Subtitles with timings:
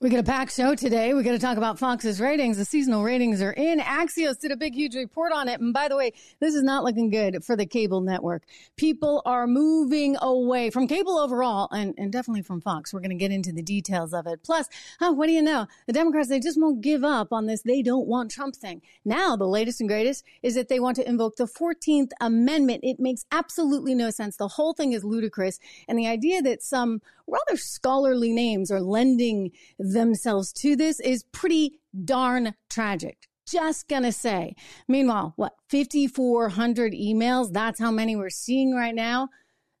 [0.00, 1.14] We got a packed show today.
[1.14, 2.56] We got to talk about Fox's ratings.
[2.56, 3.78] The seasonal ratings are in.
[3.78, 5.60] Axios did a big, huge report on it.
[5.60, 8.42] And by the way, this is not looking good for the cable network.
[8.76, 12.92] People are moving away from cable overall and, and definitely from Fox.
[12.92, 14.42] We're going to get into the details of it.
[14.42, 14.68] Plus,
[14.98, 15.68] huh, what do you know?
[15.86, 18.82] The Democrats, they just won't give up on this they don't want Trump thing.
[19.04, 22.80] Now, the latest and greatest is that they want to invoke the 14th Amendment.
[22.82, 24.36] It makes absolutely no sense.
[24.36, 25.60] The whole thing is ludicrous.
[25.88, 31.80] And the idea that some rather scholarly names are lending themselves to this is pretty
[32.04, 33.28] darn tragic.
[33.46, 34.54] Just gonna say.
[34.88, 37.52] Meanwhile, what, 5,400 emails?
[37.52, 39.28] That's how many we're seeing right now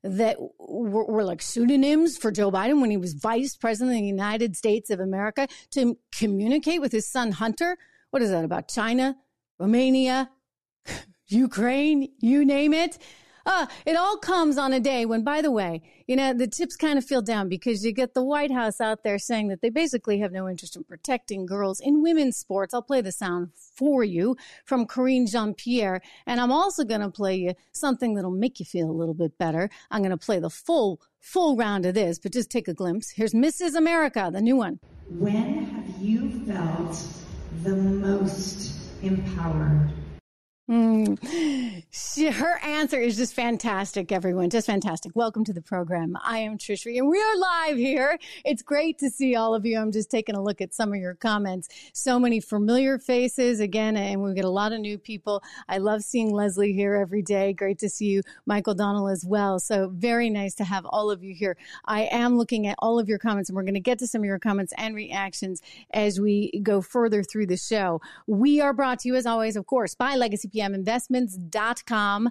[0.02, 4.06] that were, were, like pseudonyms for Joe Biden when he was vice president of the
[4.06, 7.78] United States of America to communicate with his son Hunter.
[8.10, 9.16] What is that about China,
[9.58, 10.30] Romania,
[11.26, 12.98] Ukraine, you name it?
[13.46, 16.76] Uh, it all comes on a day when, by the way, you know, the tips
[16.76, 19.70] kind of feel down because you get the White House out there saying that they
[19.70, 22.72] basically have no interest in protecting girls in women's sports.
[22.72, 26.00] I'll play the sound for you from Karine Jean Pierre.
[26.26, 29.36] And I'm also going to play you something that'll make you feel a little bit
[29.38, 29.68] better.
[29.90, 33.10] I'm going to play the full, full round of this, but just take a glimpse.
[33.10, 33.74] Here's Mrs.
[33.74, 34.80] America, the new one.
[35.08, 36.98] When have you felt
[37.62, 39.92] the most empowered?
[40.70, 41.84] Mm.
[41.90, 44.48] She, her answer is just fantastic, everyone.
[44.48, 45.12] Just fantastic.
[45.14, 46.16] Welcome to the program.
[46.24, 48.18] I am Trisha, and we are live here.
[48.46, 49.78] It's great to see all of you.
[49.78, 51.68] I'm just taking a look at some of your comments.
[51.92, 55.42] So many familiar faces again, and we get a lot of new people.
[55.68, 57.52] I love seeing Leslie here every day.
[57.52, 59.60] Great to see you, Michael Donnell, as well.
[59.60, 61.58] So very nice to have all of you here.
[61.84, 64.22] I am looking at all of your comments, and we're going to get to some
[64.22, 65.60] of your comments and reactions
[65.92, 68.00] as we go further through the show.
[68.26, 72.30] We are brought to you, as always, of course, by Legacy pminvestments.com.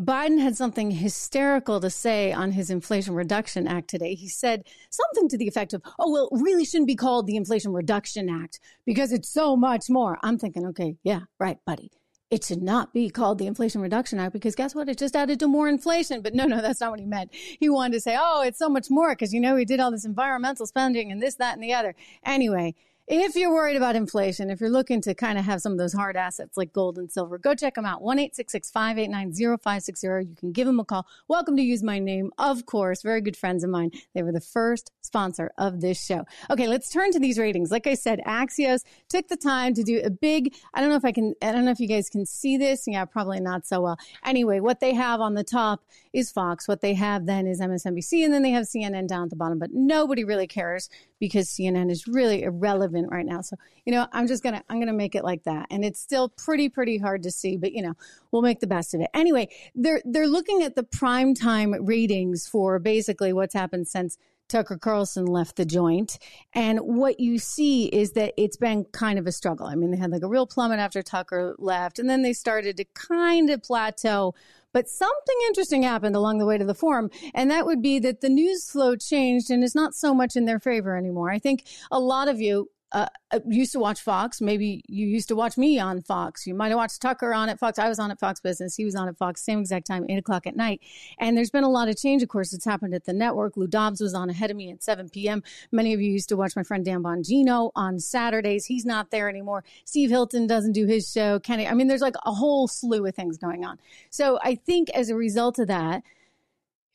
[0.00, 4.14] Biden had something hysterical to say on his Inflation Reduction Act today.
[4.14, 7.36] He said something to the effect of, oh, well, it really shouldn't be called the
[7.36, 10.18] Inflation Reduction Act because it's so much more.
[10.22, 11.90] I'm thinking, okay, yeah, right, buddy.
[12.30, 14.88] It should not be called the Inflation Reduction Act because guess what?
[14.88, 16.22] It just added to more inflation.
[16.22, 17.34] But no, no, that's not what he meant.
[17.34, 19.90] He wanted to say, oh, it's so much more because, you know, he did all
[19.90, 21.94] this environmental spending and this, that, and the other.
[22.24, 22.74] Anyway,
[23.06, 25.92] if you're worried about inflation, if you're looking to kind of have some of those
[25.92, 28.02] hard assets like gold and silver, go check them out.
[28.02, 30.06] 1 589 0560.
[30.06, 31.06] You can give them a call.
[31.26, 33.02] Welcome to use my name, of course.
[33.02, 33.90] Very good friends of mine.
[34.14, 36.24] They were the first sponsor of this show.
[36.50, 37.72] Okay, let's turn to these ratings.
[37.72, 41.04] Like I said, Axios took the time to do a big, I don't know if
[41.04, 42.84] I can, I don't know if you guys can see this.
[42.86, 43.98] Yeah, probably not so well.
[44.24, 45.82] Anyway, what they have on the top
[46.12, 46.68] is Fox.
[46.68, 49.58] What they have then is MSNBC, and then they have CNN down at the bottom,
[49.58, 50.88] but nobody really cares
[51.18, 53.40] because CNN is really irrelevant right now.
[53.40, 55.66] So, you know, I'm just going to, I'm going to make it like that.
[55.70, 57.94] And it's still pretty, pretty hard to see, but you know,
[58.30, 59.08] we'll make the best of it.
[59.14, 64.18] Anyway, they're, they're looking at the prime time ratings for basically what's happened since
[64.48, 66.18] Tucker Carlson left the joint.
[66.52, 69.66] And what you see is that it's been kind of a struggle.
[69.66, 72.76] I mean, they had like a real plummet after Tucker left, and then they started
[72.78, 74.34] to kind of plateau
[74.72, 78.20] but something interesting happened along the way to the forum, and that would be that
[78.20, 81.30] the news flow changed and is not so much in their favor anymore.
[81.30, 84.40] I think a lot of you uh, uh, used to watch Fox.
[84.40, 86.46] Maybe you used to watch me on Fox.
[86.46, 87.78] You might have watched Tucker on at Fox.
[87.78, 88.74] I was on at Fox Business.
[88.74, 90.80] He was on at Fox, same exact time, eight o'clock at night.
[91.18, 92.52] And there's been a lot of change, of course.
[92.52, 93.56] It's happened at the network.
[93.56, 95.42] Lou Dobbs was on ahead of me at 7 p.m.
[95.70, 98.66] Many of you used to watch my friend Dan Bongino on Saturdays.
[98.66, 99.62] He's not there anymore.
[99.84, 101.38] Steve Hilton doesn't do his show.
[101.38, 103.78] Kenny, I mean, there's like a whole slew of things going on.
[104.10, 106.02] So I think as a result of that,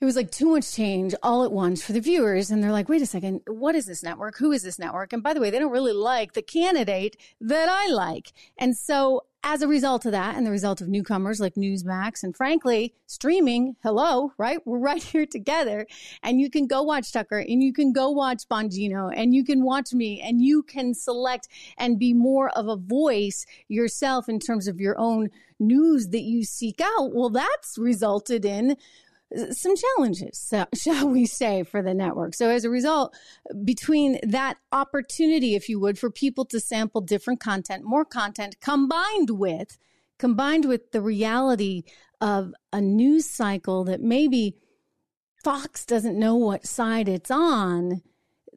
[0.06, 2.52] it was like too much change all at once for the viewers.
[2.52, 4.38] And they're like, wait a second, what is this network?
[4.38, 5.14] Who is this network?
[5.14, 8.32] And by the way, they don't really like the candidate that I like.
[8.56, 12.36] And so as a result of that and the result of newcomers like Newsmax and
[12.36, 14.60] frankly, streaming, hello, right?
[14.64, 15.88] We're right here together
[16.22, 19.64] and you can go watch Tucker and you can go watch Bongino and you can
[19.64, 21.48] watch me and you can select
[21.80, 25.30] and be more of a voice yourself in terms of your own
[25.60, 27.14] news that you seek out.
[27.14, 28.76] Well, that's resulted in
[29.52, 32.34] some challenges, shall we say, for the network.
[32.34, 33.16] So as a result,
[33.64, 39.32] between that opportunity, if you would, for people to sample different content, more content combined
[39.32, 39.78] with,
[40.20, 41.84] combined with the reality
[42.22, 44.58] of a news cycle that maybe
[45.44, 48.02] Fox doesn't know what side it's on,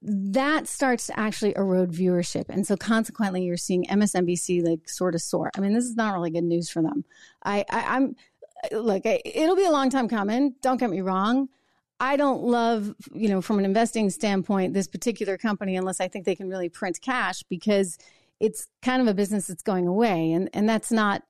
[0.00, 2.44] that starts to actually erode viewership.
[2.48, 5.50] And so consequently, you're seeing MSNBC like sort of soar.
[5.56, 7.04] I mean, this is not really good news for them.
[7.42, 8.14] I, I I'm
[8.72, 10.54] look, it'll be a long time coming.
[10.62, 11.48] Don't get me wrong.
[12.00, 16.24] I don't love, you know, from an investing standpoint, this particular company unless I think
[16.24, 17.98] they can really print cash because
[18.40, 20.32] it's kind of a business that's going away.
[20.32, 21.24] And, and that's not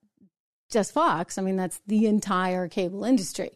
[0.70, 1.38] just Fox.
[1.38, 3.50] I mean, that's the entire cable industry.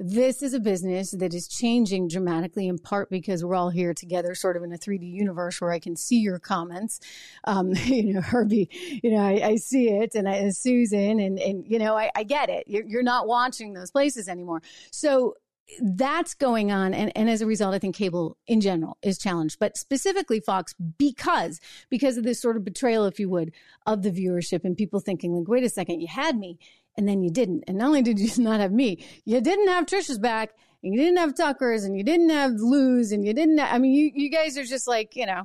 [0.00, 4.34] This is a business that is changing dramatically in part because we're all here together
[4.34, 7.00] sort of in a 3d universe where i can see your comments.
[7.44, 8.68] Um, you know herbie
[9.02, 10.14] you know i, I see it.
[10.14, 12.64] And I, susan and, and you know I, I get it.
[12.66, 14.62] You're, you're not watching those places anymore.
[14.90, 15.34] So
[15.80, 16.92] that's going on.
[16.92, 20.74] And, and as a result i think cable in general is challenged but specifically fox
[20.98, 23.52] because because of this sort of betrayal if you would
[23.86, 26.58] of the viewership and people thinking like wait a second you had me
[26.96, 29.86] and then you didn't and not only did you not have me you didn't have
[29.86, 30.50] trisha's back
[30.82, 33.78] and you didn't have tucker's and you didn't have lou's and you didn't have, i
[33.78, 35.42] mean you, you guys are just like you know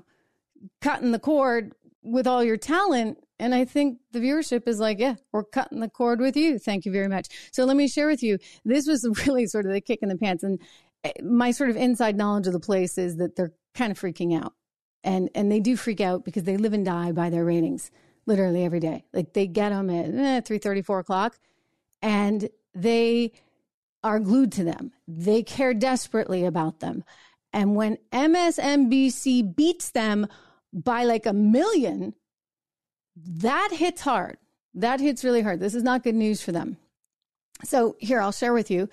[0.82, 1.74] cutting the cord
[2.04, 5.90] with all your talent and I think the viewership is like, yeah, we're cutting the
[5.90, 6.60] cord with you.
[6.60, 7.28] Thank you very much.
[7.54, 8.38] So let me share with you.
[8.66, 10.44] This was really sort of the kick in the pants.
[10.44, 10.60] And
[11.06, 14.38] eh, my sort of inside knowledge of the place is that they're kind of freaking
[14.38, 14.54] out.
[15.06, 17.90] And, and they do freak out because they live and die by their ratings
[18.30, 19.04] literally every day.
[19.12, 21.38] Like they get them at eh, 3 30, 4 o'clock
[22.02, 23.34] and they
[24.04, 24.94] are glued to them.
[25.08, 27.04] They care desperately about them.
[27.52, 30.28] And when MSNBC beats them
[30.72, 32.14] by like a million,
[33.18, 34.38] that hits hard.
[34.76, 35.60] That hits really hard.
[35.60, 36.78] This is not good news for them.
[37.66, 38.88] So here, I'll share with you.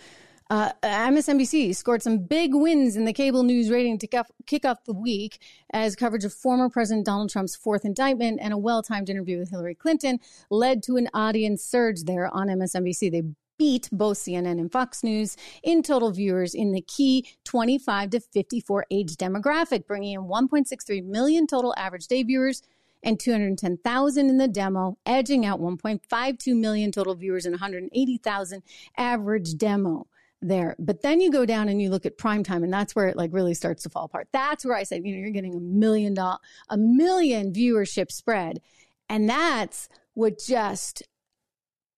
[0.48, 4.92] Uh, MSNBC scored some big wins in the cable news rating to kick off the
[4.92, 5.40] week
[5.72, 9.50] as coverage of former President Donald Trump's fourth indictment and a well timed interview with
[9.50, 13.10] Hillary Clinton led to an audience surge there on MSNBC.
[13.10, 13.22] They
[13.58, 18.86] beat both CNN and Fox News in total viewers in the key 25 to 54
[18.90, 22.62] age demographic, bringing in 1.63 million total average day viewers
[23.02, 28.62] and 210,000 in the demo, edging out 1.52 million total viewers and 180,000
[28.96, 30.06] average demo
[30.40, 30.76] there.
[30.78, 33.16] But then you go down and you look at prime time, and that's where it
[33.16, 34.28] like really starts to fall apart.
[34.32, 36.38] That's where I said, you know, you're getting a million dollar,
[36.68, 38.60] a million viewership spread,
[39.08, 41.02] and that's what just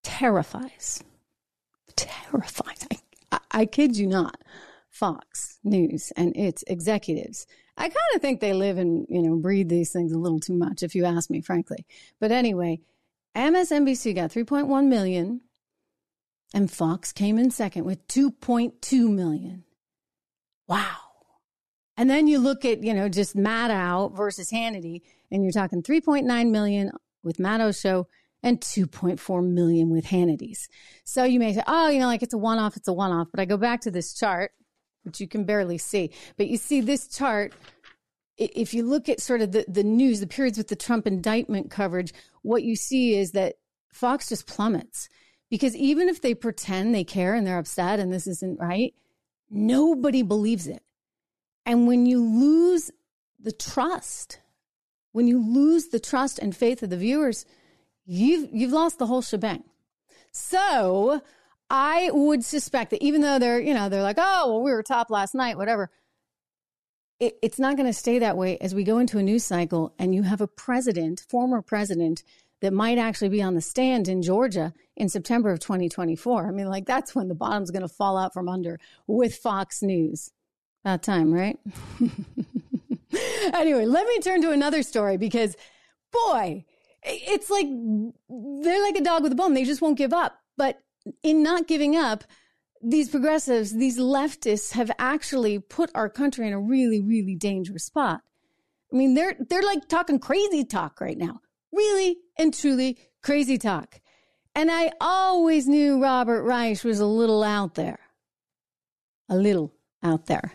[0.02, 1.02] terrifies,
[1.96, 2.86] terrifies.
[3.32, 4.36] I, I, kid you not.
[4.90, 7.46] Fox News and its executives
[7.78, 10.54] I kind of think they live and, you know, breathe these things a little too
[10.54, 11.86] much, if you ask me, frankly.
[12.18, 12.80] But anyway,
[13.36, 15.42] MSNBC got 3.1 million
[16.54, 19.64] and Fox came in second with 2.2 million.
[20.66, 20.96] Wow.
[21.96, 26.50] And then you look at, you know, just Maddow versus Hannity, and you're talking 3.9
[26.50, 26.92] million
[27.22, 28.06] with Maddow's show
[28.42, 30.68] and 2.4 million with Hannity's.
[31.04, 33.10] So you may say, oh, you know, like it's a one off, it's a one
[33.10, 33.28] off.
[33.32, 34.52] But I go back to this chart
[35.08, 36.10] which you can barely see.
[36.36, 37.54] But you see this chart,
[38.36, 41.70] if you look at sort of the, the news, the periods with the Trump indictment
[41.70, 42.12] coverage,
[42.42, 43.56] what you see is that
[43.92, 45.08] Fox just plummets.
[45.50, 48.94] Because even if they pretend they care and they're upset and this isn't right,
[49.50, 50.82] nobody believes it.
[51.64, 52.90] And when you lose
[53.40, 54.40] the trust,
[55.12, 57.44] when you lose the trust and faith of the viewers,
[58.06, 59.64] you've you've lost the whole shebang.
[60.32, 61.22] So
[61.70, 64.82] I would suspect that even though they're, you know, they're like, oh, well, we were
[64.82, 65.90] top last night, whatever.
[67.20, 69.92] It, it's not going to stay that way as we go into a news cycle
[69.98, 72.22] and you have a president, former president,
[72.60, 76.48] that might actually be on the stand in Georgia in September of 2024.
[76.48, 79.82] I mean, like, that's when the bottom's going to fall out from under with Fox
[79.82, 80.30] News.
[80.84, 81.58] That time, right?
[83.52, 85.56] anyway, let me turn to another story because,
[86.12, 86.64] boy,
[87.02, 87.66] it's like
[88.28, 89.54] they're like a dog with a bone.
[89.54, 90.38] They just won't give up.
[90.56, 90.80] But
[91.22, 92.24] in not giving up,
[92.82, 98.22] these progressives, these leftists have actually put our country in a really, really dangerous spot.
[98.92, 101.40] I mean, they're they're like talking crazy talk right now.
[101.72, 104.00] Really and truly crazy talk.
[104.54, 108.00] And I always knew Robert Reich was a little out there.
[109.28, 110.52] A little out there.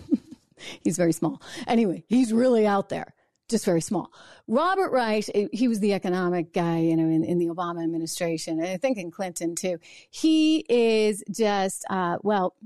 [0.82, 1.40] he's very small.
[1.66, 3.14] Anyway, he's really out there
[3.52, 4.10] just very small.
[4.48, 8.58] Robert Reich, eh, he was the economic guy, you know, in, in the Obama administration,
[8.58, 9.78] and I think in Clinton too.
[10.10, 12.56] He is just, uh, well,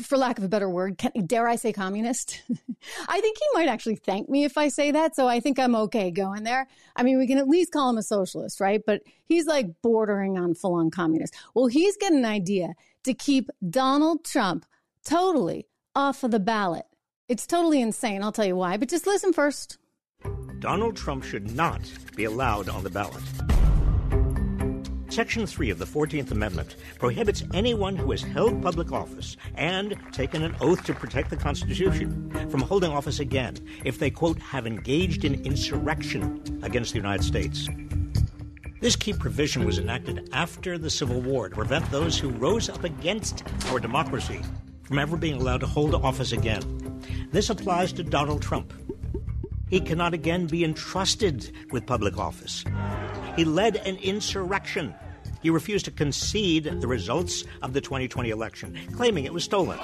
[0.00, 2.42] for lack of a better word, can, dare I say communist?
[3.08, 5.14] I think he might actually thank me if I say that.
[5.16, 6.68] So I think I'm okay going there.
[6.96, 8.80] I mean, we can at least call him a socialist, right?
[8.84, 11.34] But he's like bordering on full on communist.
[11.54, 12.74] Well, he's got an idea
[13.04, 14.66] to keep Donald Trump
[15.04, 16.86] totally off of the ballot.
[17.28, 18.22] It's totally insane.
[18.22, 19.78] I'll tell you why, but just listen first.
[20.58, 21.80] Donald Trump should not
[22.16, 23.22] be allowed on the ballot.
[25.20, 30.42] Section 3 of the 14th Amendment prohibits anyone who has held public office and taken
[30.42, 35.26] an oath to protect the Constitution from holding office again if they, quote, have engaged
[35.26, 37.68] in insurrection against the United States.
[38.80, 42.84] This key provision was enacted after the Civil War to prevent those who rose up
[42.84, 44.40] against our democracy
[44.84, 47.04] from ever being allowed to hold office again.
[47.30, 48.72] This applies to Donald Trump,
[49.70, 52.64] he cannot again be entrusted with public office.
[53.36, 54.94] He led an insurrection.
[55.42, 59.78] He refused to concede the results of the 2020 election, claiming it was stolen.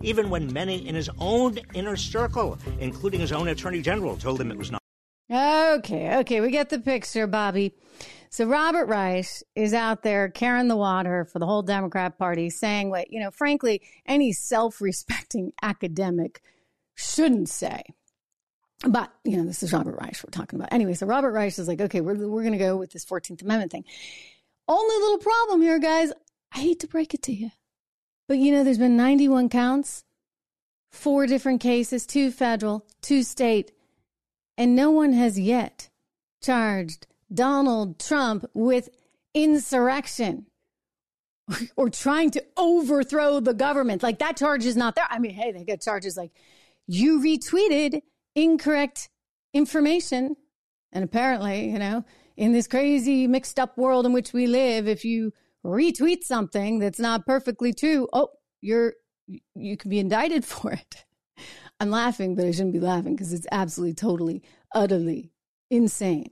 [0.00, 4.50] Even when many in his own inner circle, including his own attorney general, told him
[4.50, 4.82] it was not.
[5.30, 7.74] Okay, okay, we get the picture, Bobby.
[8.28, 12.90] So Robert Reich is out there carrying the water for the whole Democrat Party, saying
[12.90, 16.42] what, you know, frankly, any self respecting academic
[16.94, 17.82] shouldn't say.
[18.88, 20.72] But, you know, this is Robert Reich we're talking about.
[20.72, 23.42] Anyway, so Robert Reich is like, okay, we're, we're going to go with this 14th
[23.42, 23.84] Amendment thing.
[24.66, 26.12] Only little problem here, guys.
[26.52, 27.50] I hate to break it to you.
[28.28, 30.04] But, you know, there's been 91 counts,
[30.90, 33.72] four different cases, two federal, two state,
[34.56, 35.88] and no one has yet
[36.42, 38.88] charged Donald Trump with
[39.34, 40.46] insurrection
[41.76, 44.02] or trying to overthrow the government.
[44.02, 45.06] Like that charge is not there.
[45.08, 46.32] I mean, hey, they get charges like
[46.86, 48.02] you retweeted
[48.34, 49.08] incorrect
[49.52, 50.36] information.
[50.92, 52.04] And apparently, you know,
[52.36, 55.32] in this crazy mixed up world in which we live, if you
[55.64, 58.28] retweet something that's not perfectly true, oh,
[58.60, 58.94] you're
[59.54, 61.04] you can be indicted for it.
[61.80, 64.42] I'm laughing, but I shouldn't be laughing because it's absolutely, totally,
[64.74, 65.32] utterly
[65.70, 66.30] insane.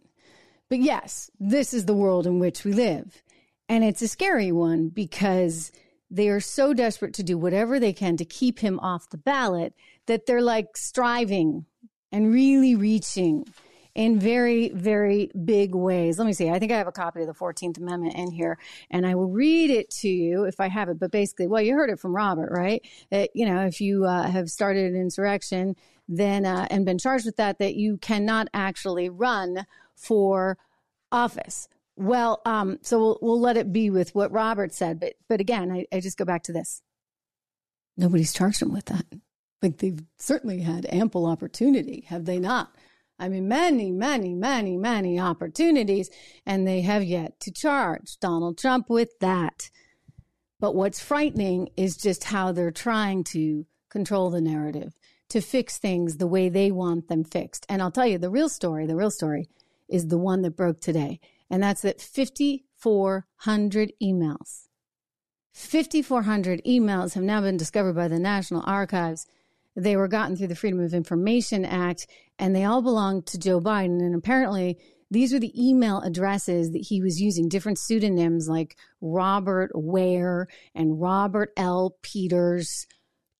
[0.69, 3.23] But yes, this is the world in which we live.
[3.69, 5.73] And it's a scary one because
[6.11, 9.75] they are so desperate to do whatever they can to keep him off the ballot
[10.07, 11.66] that they're like striving
[12.12, 13.45] and really reaching
[13.95, 16.19] in very, very big ways.
[16.19, 16.49] Let me see.
[16.49, 18.59] I think I have a copy of the 14th Amendment in here
[18.90, 20.99] and I will read it to you if I have it.
[20.99, 22.87] But basically, well, you heard it from Robert, right?
[23.11, 25.75] That, you know, if you uh, have started an insurrection,
[26.09, 30.57] then, uh, and been charged with that, that you cannot actually run for
[31.12, 31.69] office.
[31.97, 35.00] Well, um, so we'll, we'll let it be with what Robert said.
[35.00, 36.83] But, but again, I, I just go back to this.
[37.97, 39.05] Nobody's charged him with that.
[39.62, 42.75] Like they've certainly had ample opportunity, have they not?
[43.19, 46.09] I mean, many, many, many, many opportunities,
[46.47, 49.69] and they have yet to charge Donald Trump with that.
[50.59, 54.95] But what's frightening is just how they're trying to control the narrative,
[55.29, 57.67] to fix things the way they want them fixed.
[57.69, 59.49] And I'll tell you the real story, the real story
[59.88, 61.21] is the one that broke today.
[61.50, 64.69] And that's that 5,400 emails.
[65.52, 69.26] 5,400 emails have now been discovered by the National Archives.
[69.80, 72.06] They were gotten through the Freedom of Information Act,
[72.38, 74.00] and they all belong to Joe Biden.
[74.00, 74.78] And apparently,
[75.10, 81.00] these were the email addresses that he was using, different pseudonyms like Robert Ware and
[81.00, 81.96] Robert L.
[82.02, 82.87] Peters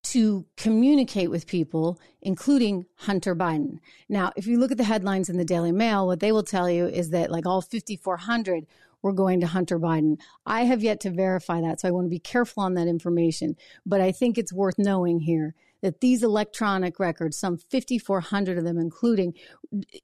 [0.03, 3.79] to communicate with people, including Hunter Biden.
[4.09, 6.71] Now, if you look at the headlines in the Daily Mail, what they will tell
[6.71, 8.67] you is that like all 5,400
[9.03, 10.19] were going to Hunter Biden.
[10.47, 13.57] I have yet to verify that, so I want to be careful on that information.
[13.85, 18.79] But I think it's worth knowing here that these electronic records, some 5,400 of them,
[18.79, 19.35] including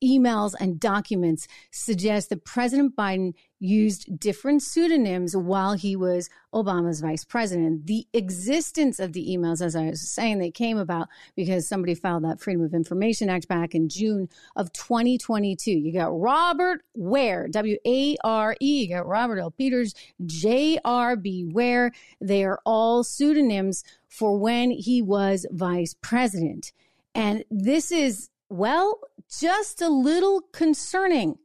[0.02, 7.24] emails and documents, suggest that President Biden used different pseudonyms while he was Obama's vice
[7.24, 7.86] president.
[7.86, 12.24] The existence of the emails, as I was saying, they came about because somebody filed
[12.24, 15.70] that Freedom of Information Act back in June of 2022.
[15.70, 18.82] You got Robert Ware, W A R E.
[18.84, 19.50] You got Robert L.
[19.50, 19.94] Peters,
[20.24, 21.92] J R B Ware.
[22.20, 26.72] They are all pseudonyms for when he was vice president.
[27.14, 31.38] And this is, well, just a little concerning.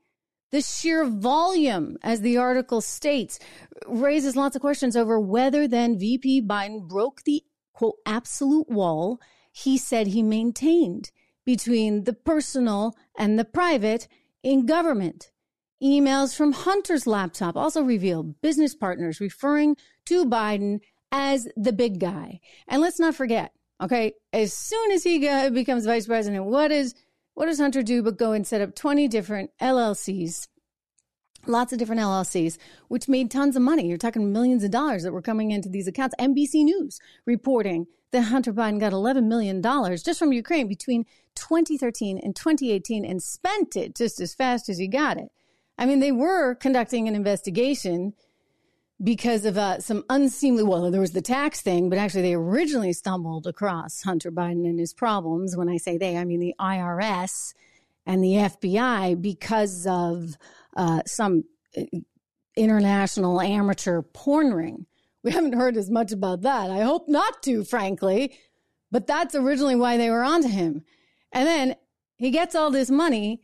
[0.51, 3.39] The sheer volume, as the article states,
[3.87, 7.43] raises lots of questions over whether then VP Biden broke the
[7.73, 9.19] quote absolute wall
[9.51, 11.11] he said he maintained
[11.45, 14.07] between the personal and the private
[14.43, 15.31] in government.
[15.81, 20.79] Emails from Hunter's laptop also reveal business partners referring to Biden
[21.11, 22.39] as the big guy.
[22.67, 26.93] And let's not forget, okay, as soon as he becomes vice president, what is
[27.33, 30.47] what does Hunter do but go and set up 20 different LLCs,
[31.47, 32.57] lots of different LLCs,
[32.87, 33.87] which made tons of money.
[33.87, 36.15] You're talking millions of dollars that were coming into these accounts.
[36.19, 42.35] NBC News reporting that Hunter Biden got $11 million just from Ukraine between 2013 and
[42.35, 45.29] 2018 and spent it just as fast as he got it.
[45.77, 48.13] I mean, they were conducting an investigation
[49.03, 52.93] because of uh, some unseemly, well, there was the tax thing, but actually they originally
[52.93, 55.55] stumbled across Hunter Biden and his problems.
[55.55, 57.53] When I say they, I mean the IRS
[58.05, 60.37] and the FBI because of
[60.75, 61.45] uh, some
[61.77, 61.83] uh,
[62.55, 64.85] international amateur porn ring.
[65.23, 66.69] We haven't heard as much about that.
[66.69, 68.37] I hope not to, frankly,
[68.91, 70.83] but that's originally why they were onto him.
[71.31, 71.75] And then
[72.17, 73.41] he gets all this money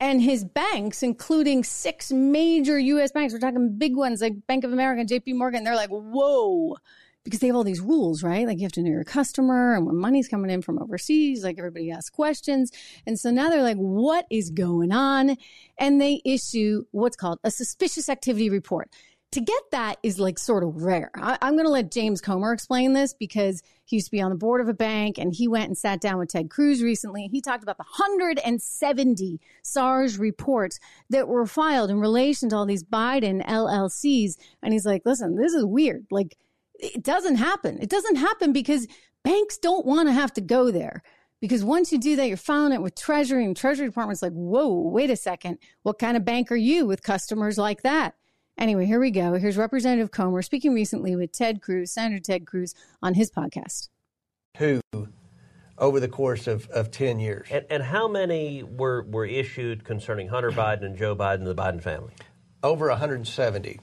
[0.00, 3.12] and his banks, including six major U.S.
[3.12, 5.34] banks, we're talking big ones like Bank of America and J.P.
[5.34, 6.76] Morgan, they're like, whoa,
[7.22, 8.46] because they have all these rules, right?
[8.46, 11.58] Like you have to know your customer and when money's coming in from overseas, like
[11.58, 12.72] everybody asks questions.
[13.06, 15.36] And so now they're like, what is going on?
[15.78, 18.90] And they issue what's called a suspicious activity report.
[19.32, 21.12] To get that is like sort of rare.
[21.14, 24.30] I, am going to let James Comer explain this because he used to be on
[24.30, 27.28] the board of a bank and he went and sat down with Ted Cruz recently.
[27.30, 32.82] He talked about the 170 SARS reports that were filed in relation to all these
[32.82, 34.36] Biden LLCs.
[34.64, 36.06] And he's like, listen, this is weird.
[36.10, 36.36] Like,
[36.80, 37.78] it doesn't happen.
[37.80, 38.88] It doesn't happen because
[39.22, 41.02] banks don't want to have to go there.
[41.40, 44.90] Because once you do that, you're filing it with Treasury, and Treasury Department's like, whoa,
[44.90, 45.58] wait a second.
[45.82, 48.14] What kind of bank are you with customers like that?
[48.60, 49.32] Anyway, here we go.
[49.32, 53.88] Here's Representative Comer speaking recently with Ted Cruz, Senator Ted Cruz, on his podcast.
[54.58, 54.82] Who,
[55.78, 57.48] over the course of, of 10 years.
[57.50, 61.54] And, and how many were, were issued concerning Hunter Biden and Joe Biden and the
[61.54, 62.12] Biden family?
[62.62, 63.80] Over 170.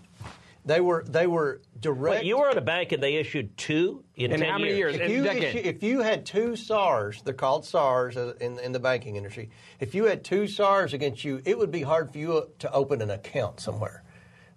[0.64, 2.20] They were they were direct.
[2.22, 4.96] Wait, you were at a bank and they issued two in, in how many years?
[4.96, 8.80] If you, issue, if you, had two SARS, they're called SARS uh, in, in the
[8.80, 9.50] banking industry.
[9.80, 13.02] If you had two SARS against you, it would be hard for you to open
[13.02, 14.04] an account somewhere.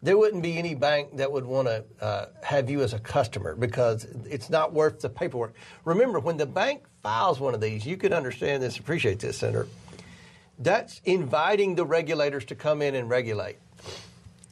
[0.02, 3.54] There wouldn't be any bank that would want to uh, have you as a customer
[3.54, 5.54] because it's not worth the paperwork.
[5.85, 9.66] Remember, when the bank files one of these, you can understand this, appreciate this, Senator.
[10.59, 13.57] That's inviting the regulators to come in and regulate.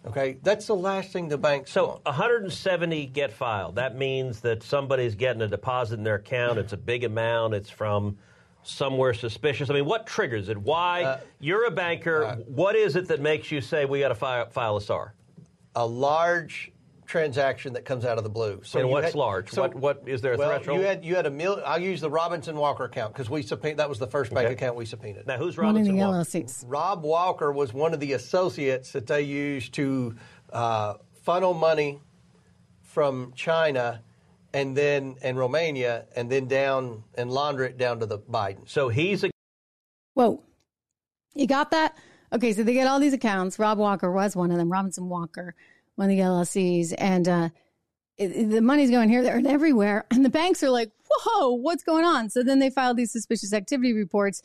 [0.06, 1.66] Okay, that's the last thing the bank.
[1.66, 2.04] so want.
[2.04, 3.74] 170 get filed.
[3.76, 6.58] That means that somebody's getting a deposit in their account.
[6.58, 7.54] It's a big amount.
[7.54, 8.16] It's from
[8.62, 9.70] somewhere suspicious.
[9.70, 10.56] I mean, what triggers it?
[10.56, 11.02] Why?
[11.02, 12.24] Uh, You're a banker.
[12.24, 15.14] Uh, what is it that makes you say we got to file, file a SAR?
[15.78, 16.72] A large
[17.06, 18.60] transaction that comes out of the blue.
[18.64, 19.50] So and what's had, large?
[19.50, 20.80] So, what, what is there a well, threshold?
[20.80, 21.62] You had you had a mil.
[21.64, 23.78] I'll use the Robinson Walker account because we subpoenaed.
[23.78, 24.54] That was the first bank okay.
[24.54, 25.26] account we subpoenaed.
[25.26, 26.64] Now who's Robinson one of the LLCs.
[26.66, 30.16] Rob Walker was one of the associates that they used to
[30.52, 32.00] uh, funnel money
[32.82, 34.02] from China
[34.52, 38.68] and then and Romania and then down and launder it down to the Biden.
[38.68, 39.30] So he's a
[40.14, 40.42] whoa.
[41.34, 41.96] You got that?
[42.32, 43.58] Okay, so they get all these accounts.
[43.58, 44.70] Rob Walker was one of them.
[44.70, 45.54] Robinson Walker
[45.98, 47.48] one of the LLCs, and uh,
[48.16, 50.06] it, the money's going here, there, and everywhere.
[50.12, 53.52] And the banks are like, "Whoa, what's going on?" So then they filed these suspicious
[53.52, 54.40] activity reports,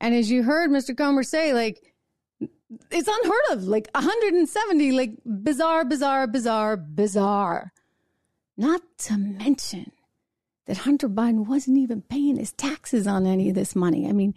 [0.00, 0.94] and as you heard Mr.
[0.94, 1.82] Comer say, like
[2.90, 7.72] it's unheard of, like 170, like bizarre, bizarre, bizarre, bizarre.
[8.58, 9.92] Not to mention
[10.66, 14.06] that Hunter Biden wasn't even paying his taxes on any of this money.
[14.06, 14.34] I mean,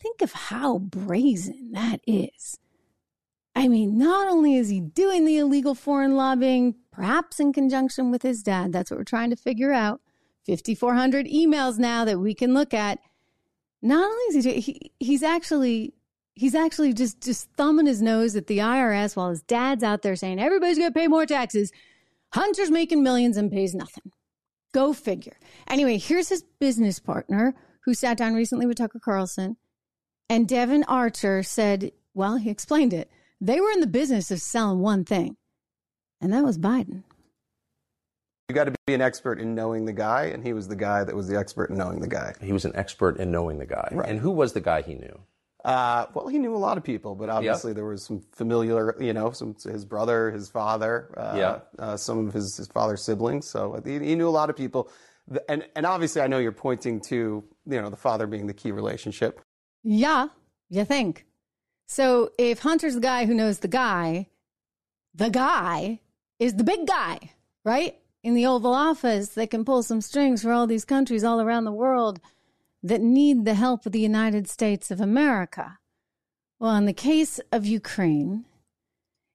[0.00, 2.58] think of how brazen that is.
[3.54, 8.22] I mean, not only is he doing the illegal foreign lobbying, perhaps in conjunction with
[8.22, 10.00] his dad, that's what we're trying to figure out.
[10.46, 12.98] 5,400 emails now that we can look at.
[13.82, 15.94] Not only is he, he he's actually
[16.34, 20.16] he's actually just just thumbing his nose at the IRS while his dad's out there
[20.16, 21.72] saying everybody's going to pay more taxes.
[22.32, 24.12] Hunter's making millions and pays nothing.
[24.72, 25.36] Go figure.
[25.66, 29.56] Anyway, here's his business partner who sat down recently with Tucker Carlson,
[30.30, 33.10] and Devon Archer said, well, he explained it.
[33.40, 35.36] They were in the business of selling one thing,
[36.20, 37.02] and that was Biden.
[38.48, 41.04] You got to be an expert in knowing the guy, and he was the guy
[41.04, 42.34] that was the expert in knowing the guy.
[42.40, 43.88] He was an expert in knowing the guy.
[43.92, 44.08] Right.
[44.08, 45.20] And who was the guy he knew?
[45.64, 47.76] Uh, well, he knew a lot of people, but obviously yep.
[47.76, 51.58] there was some familiar, you know, some his brother, his father, uh, yeah.
[51.78, 53.48] uh, some of his, his father's siblings.
[53.48, 54.90] So he, he, knew a lot of people,
[55.48, 58.72] and and obviously I know you're pointing to you know the father being the key
[58.72, 59.40] relationship.
[59.82, 60.28] Yeah,
[60.68, 61.26] you think?
[61.86, 64.28] So if Hunter's the guy who knows the guy,
[65.14, 66.00] the guy
[66.38, 67.32] is the big guy,
[67.64, 67.98] right?
[68.22, 71.64] In the Oval Office that can pull some strings for all these countries all around
[71.64, 72.20] the world
[72.82, 75.78] that need the help of the United States of America.
[76.58, 78.44] Well, in the case of Ukraine,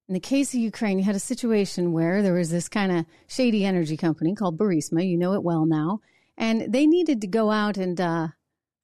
[0.07, 3.05] in the case of Ukraine, you had a situation where there was this kind of
[3.27, 5.07] shady energy company called Burisma.
[5.07, 6.01] You know it well now.
[6.37, 8.27] And they needed to go out and uh,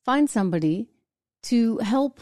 [0.04, 0.90] find somebody
[1.44, 2.22] to help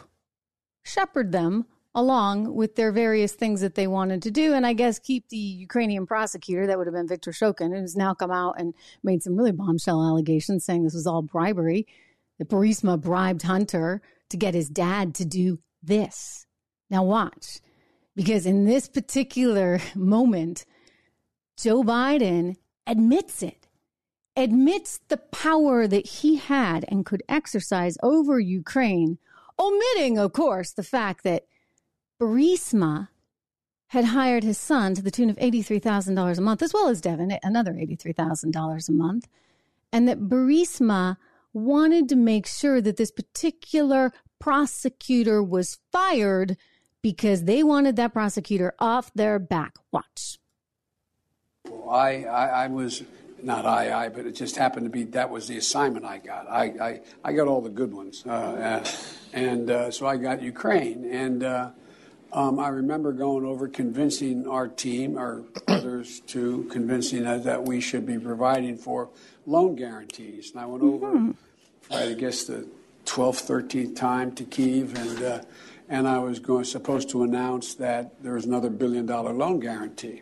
[0.83, 4.53] shepherd them along with their various things that they wanted to do.
[4.53, 8.13] And I guess keep the Ukrainian prosecutor, that would have been Viktor Shokin, who's now
[8.13, 11.87] come out and made some really bombshell allegations saying this was all bribery,
[12.37, 16.45] that Burisma bribed Hunter to get his dad to do this.
[16.89, 17.59] Now, watch,
[18.15, 20.65] because in this particular moment,
[21.57, 22.55] Joe Biden
[22.87, 23.58] admits it,
[24.39, 29.17] admits the power that he had and could exercise over Ukraine
[29.59, 31.45] omitting, of course, the fact that
[32.19, 33.09] Burisma
[33.87, 37.37] had hired his son to the tune of $83,000 a month, as well as Devon,
[37.43, 39.27] another $83,000 a month,
[39.91, 41.17] and that Burisma
[41.53, 46.55] wanted to make sure that this particular prosecutor was fired
[47.01, 49.75] because they wanted that prosecutor off their back.
[49.91, 50.37] Watch.
[51.89, 53.03] I, I, I was
[53.43, 56.49] not I, I, but it just happened to be that was the assignment I got.
[56.49, 58.23] I, I, I got all the good ones.
[58.25, 58.85] Uh, uh,
[59.33, 61.05] and uh, so I got Ukraine.
[61.11, 61.71] And uh,
[62.31, 67.81] um, I remember going over convincing our team, our others, to convincing us that we
[67.81, 69.09] should be providing for
[69.45, 70.51] loan guarantees.
[70.51, 71.31] And I went over, mm-hmm.
[71.93, 72.67] I guess, the
[73.05, 74.95] 12th, 13th time to Kiev.
[74.95, 75.41] And, uh,
[75.89, 80.21] and I was going, supposed to announce that there was another billion dollar loan guarantee.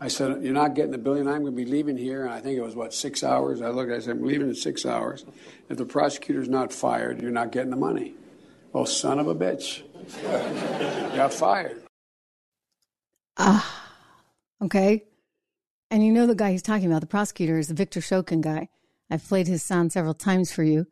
[0.00, 1.26] I said, You're not getting the billion.
[1.26, 2.24] I'm going to be leaving here.
[2.24, 3.62] And I think it was, what, six hours?
[3.62, 5.24] I looked, I said, I'm leaving in six hours.
[5.68, 8.14] If the prosecutor's not fired, you're not getting the money.
[8.72, 9.82] Well, son of a bitch.
[11.16, 11.82] got fired.
[13.38, 13.94] Ah,
[14.62, 15.04] okay.
[15.90, 18.68] And you know the guy he's talking about, the prosecutor, is the Victor Shokin guy.
[19.10, 20.86] I've played his sound several times for you.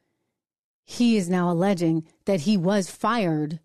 [0.85, 3.61] He is now alleging that he was fired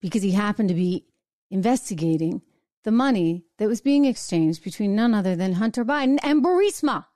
[0.00, 1.06] because he happened to be
[1.50, 2.42] investigating
[2.86, 7.06] the money that was being exchanged between none other than Hunter Biden and Burisma.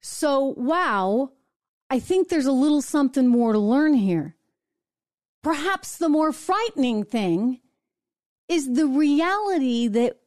[0.00, 1.32] So, wow,
[1.90, 4.36] I think there's a little something more to learn here.
[5.42, 7.58] Perhaps the more frightening thing
[8.48, 10.20] is the reality that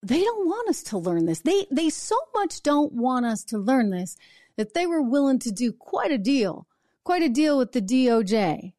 [0.00, 1.40] they don't want us to learn this.
[1.40, 4.16] They they so much don't want us to learn this
[4.56, 6.68] that they were willing to do quite a deal,
[7.02, 8.74] quite a deal with the DOJ.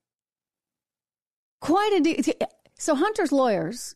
[1.59, 2.47] Quite a deal.
[2.77, 3.95] So Hunter's lawyers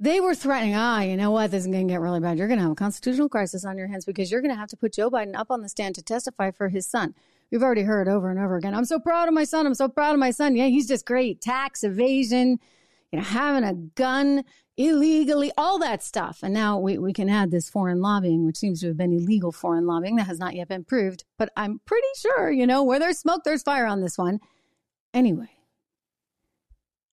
[0.00, 1.50] they were threatening, ah, you know what?
[1.50, 2.38] This is going to get really bad.
[2.38, 4.68] You're going to have a constitutional crisis on your hands because you're going to have
[4.68, 7.14] to put Joe Biden up on the stand to testify for his son.
[7.50, 8.74] We've already heard over and over again.
[8.74, 9.66] I'm so proud of my son.
[9.66, 10.54] I'm so proud of my son.
[10.54, 11.40] Yeah, he's just great.
[11.40, 12.60] Tax evasion,
[13.10, 14.44] you know, having a gun
[14.76, 16.40] illegally, all that stuff.
[16.42, 19.50] And now we, we can add this foreign lobbying, which seems to have been illegal
[19.50, 21.24] foreign lobbying that has not yet been proved.
[21.38, 24.38] But I'm pretty sure, you know, where there's smoke, there's fire on this one.
[25.12, 25.50] Anyway,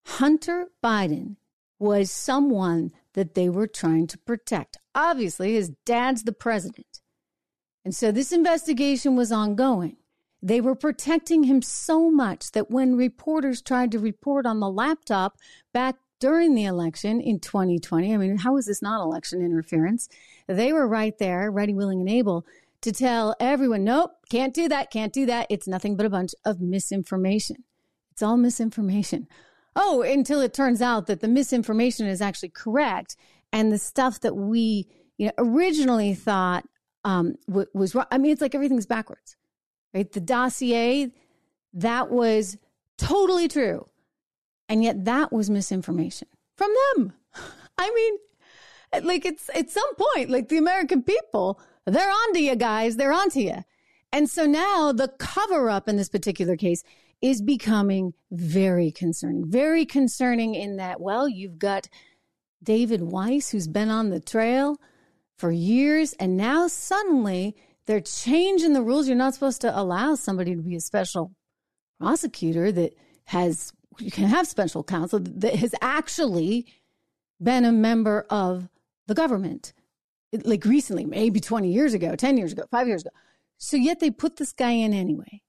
[0.05, 1.37] Hunter Biden
[1.79, 4.77] was someone that they were trying to protect.
[4.93, 7.01] Obviously, his dad's the president.
[7.83, 9.97] And so this investigation was ongoing.
[10.41, 15.37] They were protecting him so much that when reporters tried to report on the laptop
[15.73, 20.07] back during the election in 2020, I mean, how is this not election interference?
[20.47, 22.45] They were right there, ready, willing, and able
[22.81, 25.47] to tell everyone, nope, can't do that, can't do that.
[25.49, 27.63] It's nothing but a bunch of misinformation.
[28.11, 29.27] It's all misinformation.
[29.75, 33.17] Oh, until it turns out that the misinformation is actually correct
[33.51, 36.65] and the stuff that we you know originally thought
[37.03, 38.05] um, w- was wrong.
[38.11, 39.35] I mean, it's like everything's backwards,
[39.93, 40.11] right?
[40.11, 41.11] The dossier
[41.73, 42.57] that was
[42.97, 43.85] totally true,
[44.69, 47.13] and yet that was misinformation from them.
[47.77, 52.95] I mean, like it's at some point, like the American people, they're onto you guys,
[52.95, 53.63] they're onto you.
[54.11, 56.83] And so now the cover up in this particular case
[57.21, 59.49] is becoming very concerning.
[59.49, 61.87] Very concerning in that, well, you've got
[62.63, 64.77] David Weiss, who's been on the trail
[65.37, 69.07] for years, and now suddenly they're changing the rules.
[69.07, 71.31] You're not supposed to allow somebody to be a special
[71.99, 72.93] prosecutor that
[73.25, 76.65] has, you can have special counsel that has actually
[77.41, 78.69] been a member of
[79.07, 79.73] the government,
[80.43, 83.11] like recently, maybe 20 years ago, 10 years ago, five years ago.
[83.57, 85.41] So yet they put this guy in anyway.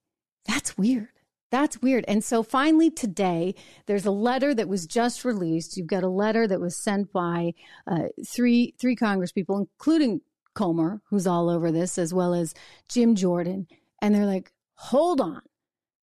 [0.46, 1.08] That's weird.
[1.56, 2.04] That's weird.
[2.06, 3.54] And so finally today,
[3.86, 5.78] there's a letter that was just released.
[5.78, 7.54] You've got a letter that was sent by
[7.86, 10.20] uh, three three Congresspeople, including
[10.52, 12.52] Comer, who's all over this, as well as
[12.90, 13.68] Jim Jordan.
[14.02, 15.40] And they're like, hold on.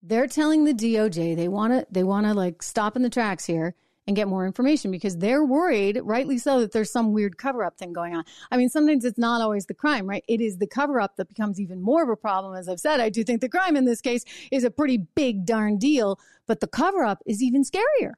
[0.01, 3.45] They're telling the DOJ they want to they want to like stop in the tracks
[3.45, 7.63] here and get more information because they're worried, rightly so, that there's some weird cover
[7.63, 8.23] up thing going on.
[8.51, 10.23] I mean, sometimes it's not always the crime, right?
[10.27, 12.55] It is the cover up that becomes even more of a problem.
[12.55, 15.45] As I've said, I do think the crime in this case is a pretty big
[15.45, 18.13] darn deal, but the cover up is even scarier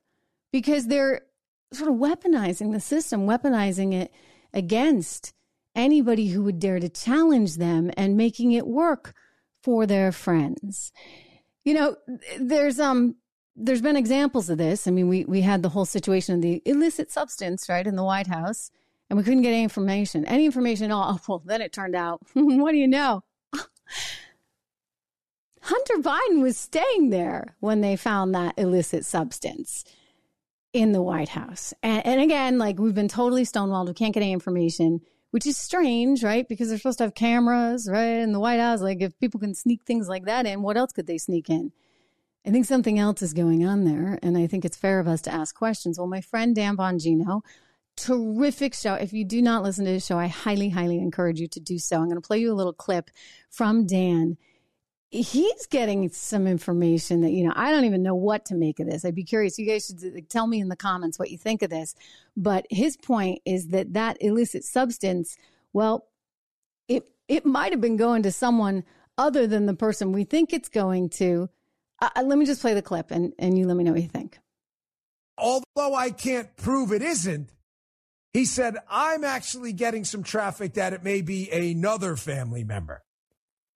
[0.52, 1.21] because they're
[1.71, 4.12] sort of weaponizing the system, weaponizing it
[4.54, 5.34] against
[5.76, 9.13] anybody who would dare to challenge them and making it work
[9.62, 10.91] for their friends.
[11.63, 11.95] You know,
[12.39, 13.15] there's um
[13.56, 14.88] there's been examples of this.
[14.88, 18.04] I mean, we, we had the whole situation of the illicit substance, right, in the
[18.04, 18.70] White House,
[19.10, 21.20] and we couldn't get any information, any information at all.
[21.28, 23.24] Well, then it turned out, what do you know?
[25.62, 29.84] Hunter Biden was staying there when they found that illicit substance
[30.74, 31.74] in the White House.
[31.82, 33.88] And, and again, like we've been totally stonewalled.
[33.88, 35.00] We can't get any information,
[35.32, 36.48] which is strange, right?
[36.48, 38.82] Because they're supposed to have cameras, right, in the White House.
[38.82, 41.72] Like if people can sneak things like that in, what else could they sneak in?
[42.46, 45.22] I think something else is going on there, and I think it's fair of us
[45.24, 45.98] to ask questions.
[45.98, 47.42] Well, my friend Dan Bongino,
[47.96, 48.94] terrific show.
[48.94, 51.80] If you do not listen to his show, I highly, highly encourage you to do
[51.80, 51.98] so.
[51.98, 53.10] I'm going to play you a little clip
[53.50, 54.38] from Dan.
[55.10, 58.88] He's getting some information that, you know, I don't even know what to make of
[58.88, 59.06] this.
[59.06, 59.58] I'd be curious.
[59.58, 61.96] You guys should tell me in the comments what you think of this.
[62.38, 65.38] But his point is that that illicit substance,
[65.74, 66.08] well,
[66.88, 68.84] it, it might have been going to someone
[69.18, 71.50] other than the person we think it's going to
[72.02, 74.02] uh, uh, let me just play the clip and, and you let me know what
[74.02, 74.40] you think.
[75.38, 77.52] Although I can't prove it isn't,
[78.34, 83.04] he said, I'm actually getting some traffic that it may be another family member.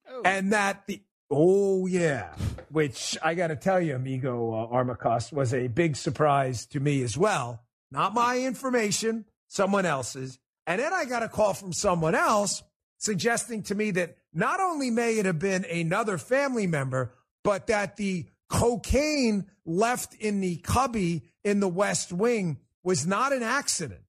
[0.10, 0.22] Oh.
[0.26, 1.02] And that the,
[1.32, 2.34] oh, yeah,
[2.70, 7.04] which I got to tell you, amigo uh, Armacost, was a big surprise to me
[7.04, 7.62] as well.
[7.92, 10.40] Not my information, someone else's.
[10.68, 12.62] And then I got a call from someone else
[12.98, 17.98] suggesting to me that not only may it have been another family member, but that
[17.98, 24.02] the cocaine left in the cubby in the West Wing was not an accident.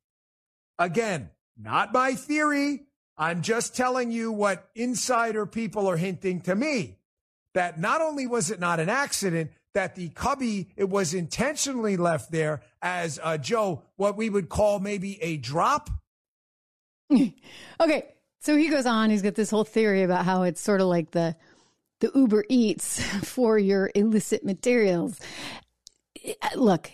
[0.79, 2.87] Again, not my theory.
[3.19, 6.97] I'm just telling you what insider people are hinting to me
[7.55, 12.31] that not only was it not an accident, that the cubby, it was intentionally left
[12.31, 15.91] there as uh, Joe, what we would call maybe a drop.
[17.81, 18.07] okay.
[18.43, 21.11] So he goes on, he's got this whole theory about how it's sort of like
[21.11, 21.37] the
[22.01, 25.19] the Uber Eats for your illicit materials.
[26.55, 26.91] Look,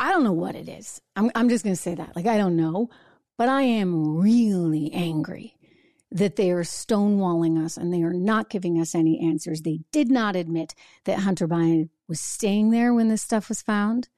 [0.00, 1.00] I don't know what it is.
[1.14, 2.16] I'm, I'm just going to say that.
[2.16, 2.90] Like, I don't know,
[3.38, 5.54] but I am really angry
[6.10, 9.62] that they are stonewalling us and they are not giving us any answers.
[9.62, 14.08] They did not admit that Hunter Biden was staying there when this stuff was found.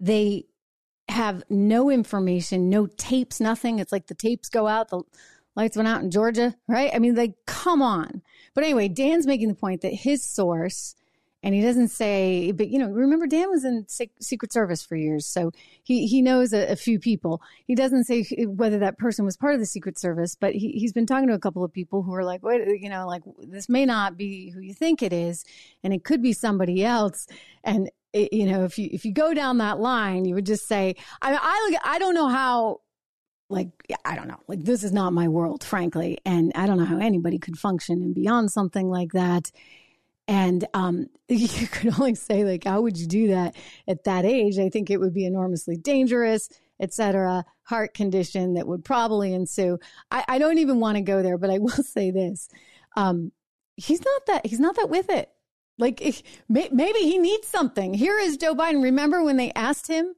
[0.00, 0.46] They
[1.08, 3.78] have no information, no tapes, nothing.
[3.78, 5.02] It's like the tapes go out, the
[5.54, 6.90] lights went out in Georgia, right?
[6.92, 8.22] I mean, like, come on.
[8.54, 10.94] But anyway, Dan's making the point that his source,
[11.42, 15.26] and he doesn't say, but you know, remember Dan was in Secret Service for years,
[15.26, 15.50] so
[15.82, 17.42] he he knows a, a, few people.
[17.66, 20.92] He doesn't say whether that person was part of the Secret Service, but he he's
[20.92, 23.68] been talking to a couple of people who are like, wait, you know, like this
[23.68, 25.44] may not be who you think it is,
[25.82, 27.26] and it could be somebody else,
[27.62, 27.90] and.
[28.14, 30.94] It, you know, if you if you go down that line, you would just say,
[31.20, 32.78] I I I don't know how
[33.48, 33.68] like
[34.04, 36.98] I don't know, like this is not my world, frankly, and I don't know how
[36.98, 39.50] anybody could function and beyond something like that.
[40.26, 43.54] And um, you could only say like, how would you do that
[43.86, 44.58] at that age?
[44.58, 46.48] I think it would be enormously dangerous,
[46.80, 47.44] etc.
[47.64, 49.78] Heart condition that would probably ensue.
[50.10, 52.48] I, I don't even want to go there, but I will say this:
[52.96, 53.32] um,
[53.76, 55.30] he's not that he's not that with it.
[55.78, 56.00] Like
[56.48, 57.94] maybe he needs something.
[57.94, 58.82] Here is Joe Biden.
[58.82, 60.14] Remember when they asked him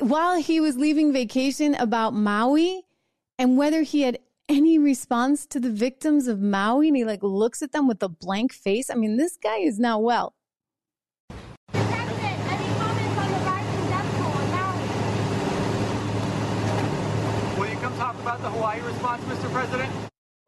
[0.00, 2.82] while he was leaving vacation about Maui
[3.38, 6.88] and whether he had any response to the victims of Maui.
[6.88, 8.90] And he like looks at them with a blank face.
[8.90, 10.34] I mean, this guy is not well.
[11.30, 11.38] Will
[17.68, 19.50] you come talk about the Hawaii response, Mr.
[19.52, 19.92] President?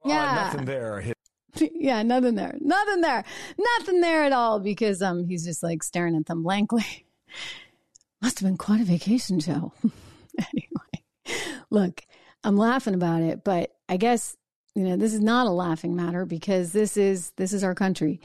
[0.05, 0.33] Yeah.
[0.33, 1.05] Uh, nothing there.
[1.75, 2.57] yeah, nothing there.
[2.61, 3.25] Nothing there.
[3.59, 7.07] Nothing there at all because um he's just like staring at them blankly.
[8.23, 9.73] Must have been quite a vacation, Joe.
[10.39, 12.03] anyway, look,
[12.45, 14.37] I'm laughing about it, but I guess
[14.75, 18.21] you know this is not a laughing matter because this is this is our country,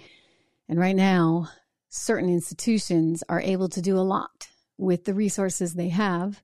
[0.69, 1.49] and right now,
[1.89, 6.43] certain institutions are able to do a lot with the resources they have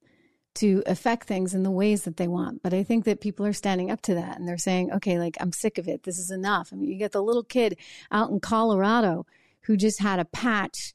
[0.56, 2.62] to affect things in the ways that they want.
[2.64, 5.36] But I think that people are standing up to that and they're saying, okay, like
[5.40, 6.04] I'm sick of it.
[6.04, 6.70] This is enough.
[6.72, 7.78] I mean, you get the little kid
[8.12, 9.26] out in Colorado
[9.62, 10.94] who just had a patch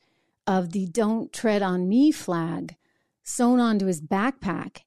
[0.48, 2.74] of the Don't Tread on Me flag
[3.22, 4.78] sewn onto his backpack.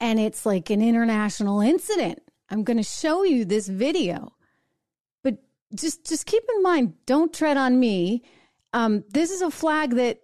[0.00, 2.20] And it's like an international incident.
[2.50, 4.32] I'm going to show you this video.
[5.22, 5.38] But
[5.74, 8.22] just just keep in mind, don't tread on me.
[8.72, 10.18] Um, this is a flag that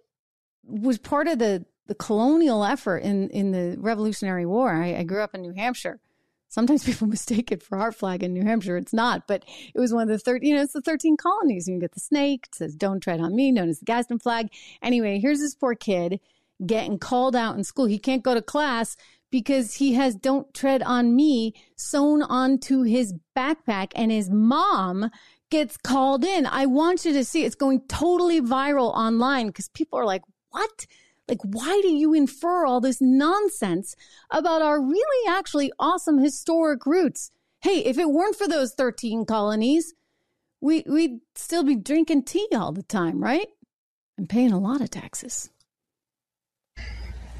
[0.63, 4.71] was part of the the colonial effort in in the Revolutionary War.
[4.71, 5.99] I, I grew up in New Hampshire,
[6.47, 8.77] Sometimes people mistake it for our flag in New Hampshire.
[8.77, 11.67] It's not, but it was one of the 13, you know, it's the 13 colonies.
[11.67, 12.47] You can get the snake.
[12.47, 14.47] It says, don't tread on me, known as the Gadsden flag.
[14.81, 16.19] Anyway, here's this poor kid
[16.65, 17.85] getting called out in school.
[17.85, 18.95] He can't go to class
[19.31, 25.09] because he has don't tread on me sewn onto his backpack and his mom
[25.49, 26.45] gets called in.
[26.45, 30.87] I want you to see it's going totally viral online because people are like, what?
[31.27, 33.95] Like, why do you infer all this nonsense
[34.29, 37.31] about our really actually awesome historic roots?
[37.61, 39.95] Hey, if it weren't for those 13 colonies,
[40.61, 43.47] we, we'd still be drinking tea all the time, right?
[44.17, 45.49] And paying a lot of taxes.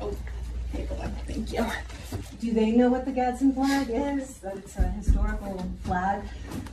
[0.01, 0.15] Oh,
[1.27, 1.65] thank you.
[2.39, 4.39] Do they know what the Gadsden flag is?
[4.39, 6.23] That it's a historical flag.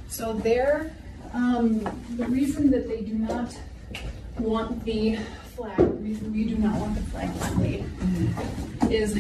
[0.09, 0.93] So there,
[1.35, 1.81] um,
[2.17, 3.57] the reason that they do not
[4.39, 5.17] want the
[5.55, 7.85] flag, the reason we do not want the flag displayed
[8.91, 9.15] is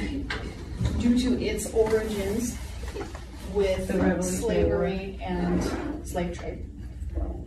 [0.99, 2.57] due to its origins
[3.53, 5.63] with The slavery and
[6.07, 6.67] slave trade.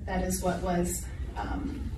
[0.06, 1.92] That is what was, um,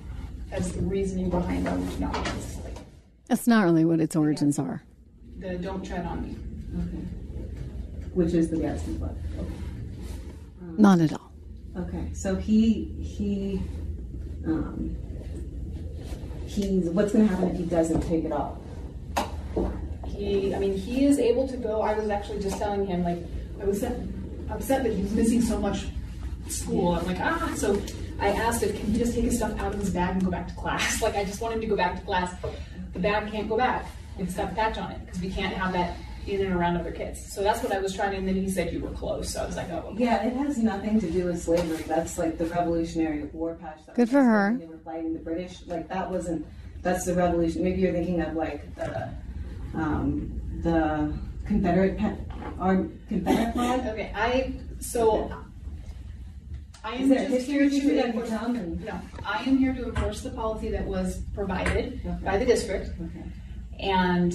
[0.50, 2.80] that's the reasoning behind why we do not want this displayed.
[3.28, 4.82] That's not really what its origins are.
[5.40, 6.36] The don't tread on me.
[8.14, 9.16] Which is the Gadsden flag.
[10.78, 11.32] Not at all.
[11.76, 13.62] Okay, so he he
[14.46, 14.96] um,
[16.58, 18.58] he's what's going to happen if he doesn't take it off?
[20.08, 21.82] He, I mean, he is able to go.
[21.82, 23.20] I was actually just telling him, like,
[23.62, 25.86] I was upset, that he was missing so much
[26.50, 26.94] school.
[26.94, 27.54] I'm like, ah.
[27.56, 27.80] So
[28.20, 30.32] I asked if can he just take his stuff out of his bag and go
[30.32, 31.02] back to class.
[31.02, 32.34] Like, I just want him to go back to class.
[32.94, 33.86] The bag can't go back.
[34.18, 35.96] It's got the patch on it because we can't have that
[36.28, 37.34] in and around other kids.
[37.34, 38.12] So that's what I was trying.
[38.12, 39.30] To and then he said you were close.
[39.34, 40.04] So I was like, oh, okay.
[40.04, 41.84] Yeah, it has nothing to do with slavery.
[41.88, 43.80] That's like the Revolutionary War patch.
[43.86, 44.50] That Good for her.
[44.52, 45.66] when They were fighting the British.
[45.68, 46.46] Like that wasn't.
[46.82, 47.64] That's the revolution.
[47.64, 49.10] Maybe you're thinking of like the
[49.74, 51.14] um, the
[51.46, 52.16] Confederate pa-
[52.60, 53.80] or Confederate flag.
[53.88, 55.32] Okay, I so
[56.84, 58.06] I am Is there just history here to it?
[58.06, 58.30] I enforce,
[58.86, 63.24] no, I am here to enforce the policy that was provided by the district, Okay.
[63.80, 64.34] and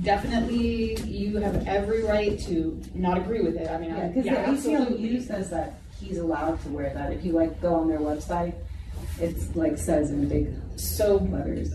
[0.00, 3.68] definitely you have every right to not agree with it.
[3.68, 5.08] I mean, Yeah, because yeah, the absolutely.
[5.08, 7.12] ACLU says that he's allowed to wear that.
[7.12, 8.54] If you like go on their website,
[9.20, 11.72] it's like says in big So letters.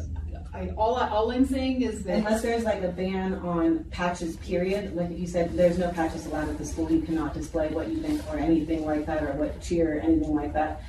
[0.54, 4.38] I, all I, all I'm saying is that Unless there's like a ban on patches,
[4.38, 4.96] period.
[4.96, 7.90] Like if you said there's no patches allowed at the school, you cannot display what
[7.90, 10.82] you think or anything like that, or what cheer, or anything like that.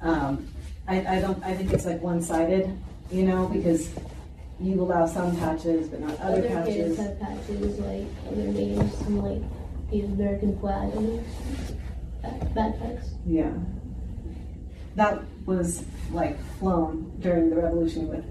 [0.00, 0.46] Um,
[0.86, 1.42] I, I don't.
[1.42, 2.72] I think it's like one-sided,
[3.10, 3.90] you know, because
[4.60, 6.74] you allow some patches but not other Other patches.
[6.74, 9.42] kids have patches like other names, some like
[9.90, 11.24] the American flag and
[12.22, 13.08] back- backpacks.
[13.26, 13.50] Yeah.
[14.96, 18.24] That was like flown during the revolution with.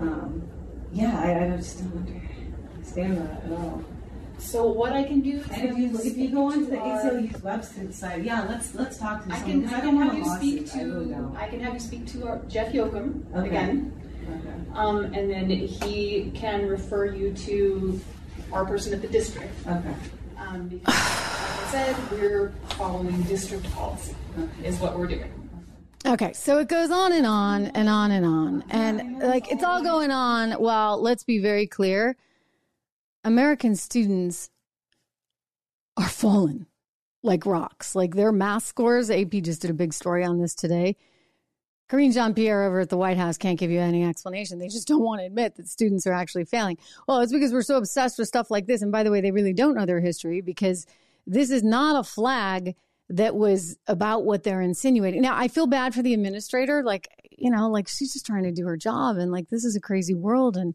[0.00, 0.42] Um,
[0.92, 2.08] yeah, I, I just don't
[2.74, 3.84] understand that at all.
[4.38, 5.36] so what I can do.
[5.38, 8.74] Is And if you if you go onto the our- ACLU's website, site, yeah, let's
[8.74, 9.60] let's talk to I someone.
[9.60, 10.76] can, 'cause I don't can have you speak lawsuit.
[10.80, 11.32] I really to.
[11.36, 13.46] I can have you speak to our Jeff Yoakum Okay.
[13.48, 13.92] again.
[14.28, 14.54] Okay.
[14.74, 18.00] Um, and then he can refer you to
[18.52, 19.54] our person at the district.
[19.66, 19.94] Okay.
[20.36, 24.14] Um, because, like I said, we're following district policy,
[24.62, 25.32] is what we're doing.
[26.06, 28.64] Okay, so it goes on and on and on and on.
[28.70, 32.16] And like it's all going on Well, let's be very clear
[33.24, 34.50] American students
[35.96, 36.66] are fallen
[37.22, 37.94] like rocks.
[37.94, 40.96] Like their math scores, AP just did a big story on this today.
[41.88, 44.58] Karine Jean Pierre over at the White House can't give you any explanation.
[44.58, 46.76] They just don't want to admit that students are actually failing.
[47.06, 48.82] Well, it's because we're so obsessed with stuff like this.
[48.82, 50.86] And by the way, they really don't know their history because
[51.26, 52.76] this is not a flag
[53.08, 55.22] that was about what they're insinuating.
[55.22, 56.82] Now, I feel bad for the administrator.
[56.82, 59.16] Like, you know, like she's just trying to do her job.
[59.16, 60.58] And like, this is a crazy world.
[60.58, 60.74] And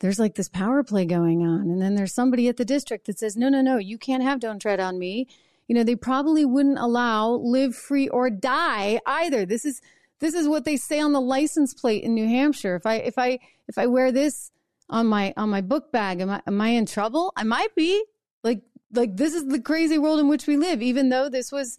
[0.00, 1.70] there's like this power play going on.
[1.70, 4.40] And then there's somebody at the district that says, no, no, no, you can't have
[4.40, 5.26] Don't Tread on Me.
[5.68, 9.46] You know, they probably wouldn't allow live free or die either.
[9.46, 9.80] This is,
[10.20, 12.76] this is what they say on the license plate in New Hampshire.
[12.76, 14.50] If I, if I, if I wear this
[14.88, 17.32] on my, on my book bag, am I, am I in trouble?
[17.36, 18.04] I might be
[18.44, 21.78] like, like this is the crazy world in which we live, even though this was,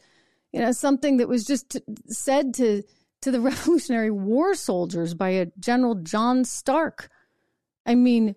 [0.52, 2.84] you know, something that was just t- said to,
[3.22, 7.10] to the Revolutionary War soldiers by a General John Stark.
[7.86, 8.36] I mean,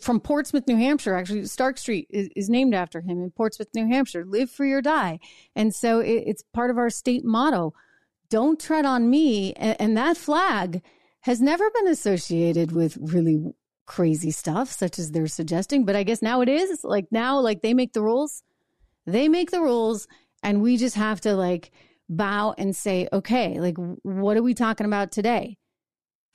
[0.00, 1.14] from Portsmouth, New Hampshire.
[1.14, 4.24] Actually, Stark Street is, is named after him in Portsmouth, New Hampshire.
[4.24, 5.18] Live free or die,
[5.54, 7.74] and so it, it's part of our state motto.
[8.28, 10.82] Don't tread on me, and, and that flag
[11.22, 13.52] has never been associated with really
[13.86, 15.84] crazy stuff, such as they're suggesting.
[15.84, 16.84] But I guess now it is.
[16.84, 18.42] Like now, like they make the rules,
[19.06, 20.06] they make the rules,
[20.42, 21.70] and we just have to like
[22.08, 25.58] bow and say, okay, like what are we talking about today?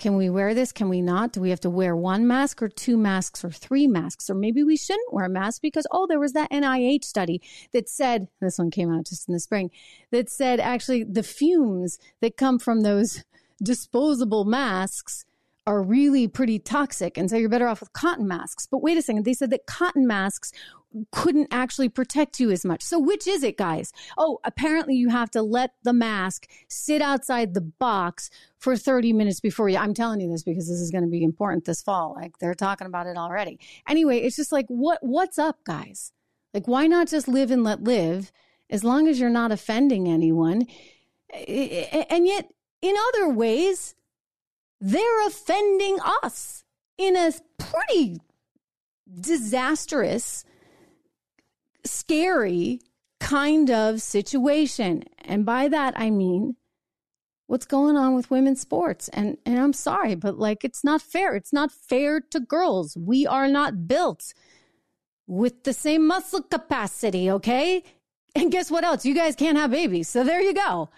[0.02, 0.72] Can we wear this?
[0.72, 1.32] Can we not?
[1.32, 4.32] Do we have to wear one mask or two masks or three masks?
[4.32, 7.40] Or maybe we shouldn't wear a mask because, oh, there was that NIH study
[7.72, 9.70] that said, this one came out just in the spring,
[10.10, 13.24] that said actually the fumes that come from those
[13.62, 15.24] disposable masks
[15.68, 17.18] are really pretty toxic.
[17.18, 18.66] And so you're better off with cotton masks.
[18.66, 20.52] But wait a second, they said that cotton masks
[21.12, 22.82] couldn't actually protect you as much.
[22.82, 23.94] So which is it, guys?
[24.18, 29.40] Oh, apparently you have to let the mask sit outside the box for 30 minutes
[29.40, 29.78] before you.
[29.78, 32.14] I'm telling you this because this is going to be important this fall.
[32.16, 33.60] Like they're talking about it already.
[33.88, 36.12] Anyway, it's just like what what's up, guys?
[36.54, 38.32] Like why not just live and let live
[38.70, 40.68] as long as you're not offending anyone?
[41.34, 42.50] And yet
[42.82, 43.96] in other ways,
[44.82, 46.64] they're offending us
[46.98, 48.20] in a pretty
[49.20, 50.44] disastrous
[51.86, 52.82] scary
[53.20, 55.04] kind of situation.
[55.20, 56.56] And by that, I mean,
[57.46, 59.08] what's going on with women's sports.
[59.10, 61.36] And, and I'm sorry, but like, it's not fair.
[61.36, 62.98] It's not fair to girls.
[62.98, 64.34] We are not built
[65.28, 67.84] with the same muscle capacity, okay?
[68.36, 69.06] And guess what else?
[69.06, 70.10] You guys can't have babies.
[70.10, 70.90] So there you go.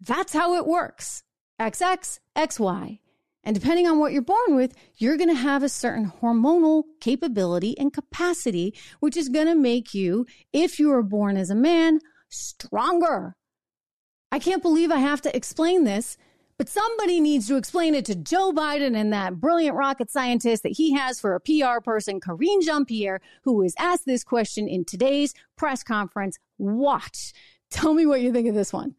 [0.00, 1.24] That's how it works.
[1.60, 2.98] XX, XY.
[3.44, 7.76] And depending on what you're born with, you're going to have a certain hormonal capability
[7.78, 11.98] and capacity, which is going to make you, if you were born as a man,
[12.28, 13.34] stronger.
[14.30, 16.16] I can't believe I have to explain this,
[16.56, 20.76] but somebody needs to explain it to Joe Biden and that brilliant rocket scientist that
[20.76, 24.84] he has for a PR person, Karine Jean Pierre, who was asked this question in
[24.84, 26.38] today's press conference.
[26.58, 27.32] Watch.
[27.70, 28.94] Tell me what you think of this one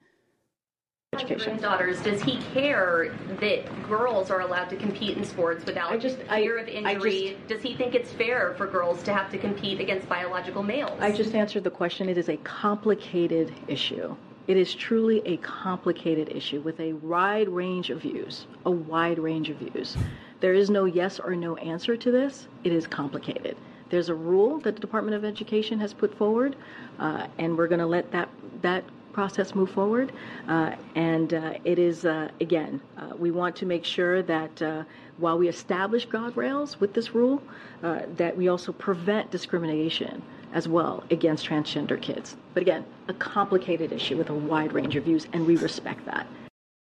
[1.13, 1.57] education.
[1.57, 6.17] Daughters, does he care that girls are allowed to compete in sports without I just,
[6.17, 7.35] fear I, of injury?
[7.35, 10.97] Just, does he think it's fair for girls to have to compete against biological males?
[10.99, 12.09] I just answered the question.
[12.09, 14.15] It is a complicated issue.
[14.45, 19.49] It is truly a complicated issue with a wide range of views, a wide range
[19.49, 19.95] of views.
[20.41, 22.49] There is no yes or no answer to this.
[22.65, 23.55] It is complicated.
[23.89, 26.57] There's a rule that the Department of Education has put forward,
[26.99, 28.27] uh, and we're going to let that
[28.61, 28.83] that
[29.13, 30.11] process move forward.
[30.47, 34.83] Uh, and uh, it is, uh, again, uh, we want to make sure that uh,
[35.17, 37.41] while we establish guardrails with this rule,
[37.83, 40.21] uh, that we also prevent discrimination
[40.53, 42.35] as well against transgender kids.
[42.53, 46.27] But again, a complicated issue with a wide range of views, and we respect that.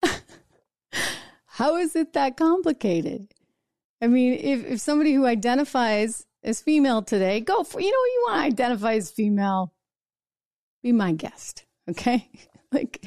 [1.45, 3.34] How is it that complicated?
[4.01, 8.26] I mean, if, if somebody who identifies as female today, go for, you know, you
[8.28, 9.74] want to identify as female,
[10.82, 11.65] be my guest.
[11.90, 12.30] Okay.
[12.72, 13.06] like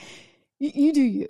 [0.58, 1.28] you, you do you.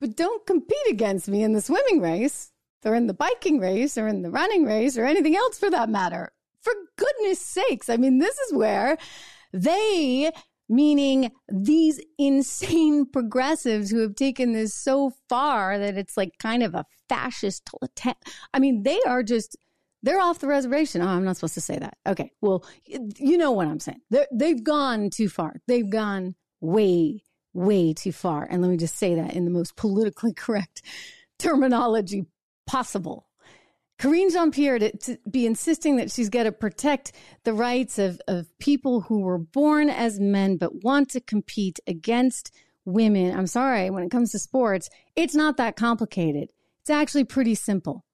[0.00, 2.52] But don't compete against me in the swimming race
[2.84, 5.88] or in the biking race or in the running race or anything else for that
[5.88, 6.32] matter.
[6.60, 7.88] For goodness sakes.
[7.88, 8.98] I mean, this is where
[9.52, 10.30] they,
[10.68, 16.74] meaning these insane progressives who have taken this so far that it's like kind of
[16.74, 17.68] a fascist.
[18.52, 19.56] I mean, they are just
[20.02, 21.02] they're off the reservation.
[21.02, 21.96] Oh, I'm not supposed to say that.
[22.06, 22.30] Okay.
[22.40, 24.00] Well, you know what I'm saying.
[24.10, 25.56] They're, they've gone too far.
[25.66, 27.22] They've gone way,
[27.54, 28.46] way too far.
[28.48, 30.82] And let me just say that in the most politically correct
[31.38, 32.26] terminology
[32.66, 33.26] possible.
[33.98, 37.12] Karine Jean Pierre to, to, be insisting that she's got to protect
[37.44, 42.52] the rights of, of people who were born as men but want to compete against
[42.84, 43.36] women.
[43.36, 46.50] I'm sorry, when it comes to sports, it's not that complicated.
[46.82, 48.05] It's actually pretty simple.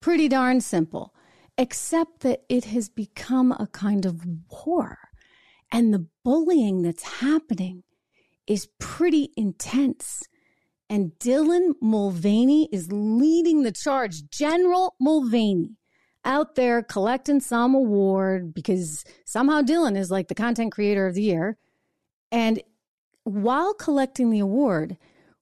[0.00, 1.14] Pretty darn simple
[1.60, 4.98] except that it has become a kind of war.
[5.70, 7.82] And the bullying that's happening
[8.46, 10.22] is pretty intense.
[10.88, 14.28] And Dylan Mulvaney is leading the charge.
[14.30, 15.76] General Mulvaney
[16.24, 21.22] out there collecting some award because somehow Dylan is like the content creator of the
[21.22, 21.58] year.
[22.32, 22.62] And
[23.24, 24.96] while collecting the award,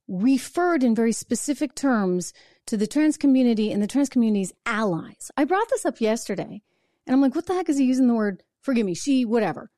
[0.08, 2.32] referred in very specific terms
[2.68, 5.30] to the trans community and the trans community's allies.
[5.38, 6.60] I brought this up yesterday
[7.06, 9.70] and I'm like, what the heck is he using the word, forgive me, she, whatever.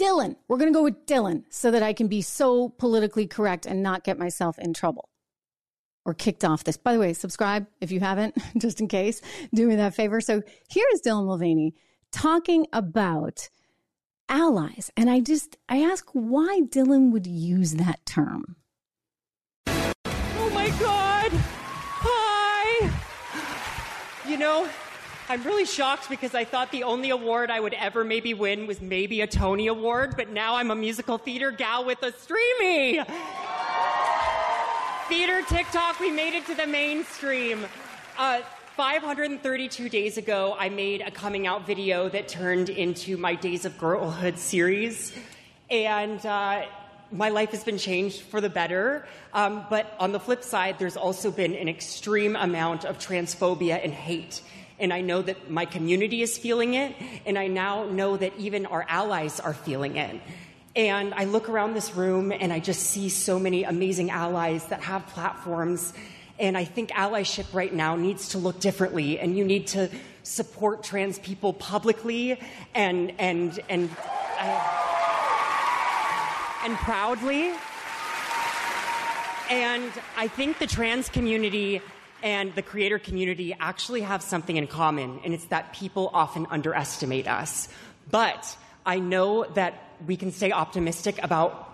[0.00, 3.66] Dylan, we're going to go with Dylan so that I can be so politically correct
[3.66, 5.10] and not get myself in trouble
[6.06, 6.78] or kicked off this.
[6.78, 9.20] By the way, subscribe if you haven't, just in case.
[9.54, 10.22] Do me that favor.
[10.22, 11.74] So here is Dylan Mulvaney
[12.10, 13.50] talking about
[14.30, 14.90] allies.
[14.96, 18.56] And I just, I ask why Dylan would use that term.
[19.66, 21.59] Oh my God.
[24.30, 24.68] You know,
[25.28, 28.80] I'm really shocked because I thought the only award I would ever maybe win was
[28.80, 33.00] maybe a Tony Award, but now I'm a musical theater gal with a streamy.
[35.08, 37.66] theater TikTok, we made it to the mainstream.
[38.16, 38.42] Uh,
[38.76, 43.76] 532 days ago, I made a coming out video that turned into my Days of
[43.78, 45.12] Girlhood series.
[45.70, 46.66] And uh,
[47.12, 49.06] my life has been changed for the better.
[49.32, 53.92] Um, but on the flip side, there's also been an extreme amount of transphobia and
[53.92, 54.42] hate.
[54.78, 56.94] And I know that my community is feeling it,
[57.26, 60.20] and I now know that even our allies are feeling it.
[60.74, 64.80] And I look around this room and I just see so many amazing allies that
[64.82, 65.92] have platforms.
[66.38, 69.90] And I think allyship right now needs to look differently, and you need to
[70.22, 72.40] support trans people publicly
[72.74, 73.90] and, and, and.
[74.38, 74.96] I,
[76.64, 77.52] and proudly.
[79.50, 81.82] And I think the trans community
[82.22, 87.26] and the creator community actually have something in common, and it's that people often underestimate
[87.26, 87.68] us.
[88.10, 91.66] But I know that we can stay optimistic about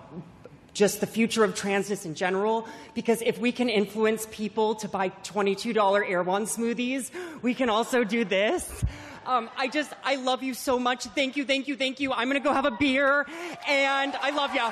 [0.72, 5.08] just the future of transness in general, because if we can influence people to buy
[5.08, 7.10] $22 Erewhon smoothies,
[7.42, 8.84] we can also do this.
[9.26, 11.04] Um, I just, I love you so much.
[11.04, 12.12] Thank you, thank you, thank you.
[12.12, 13.26] I'm going to go have a beer,
[13.68, 14.62] and I love you.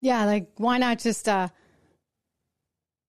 [0.00, 1.48] Yeah, like why not just uh,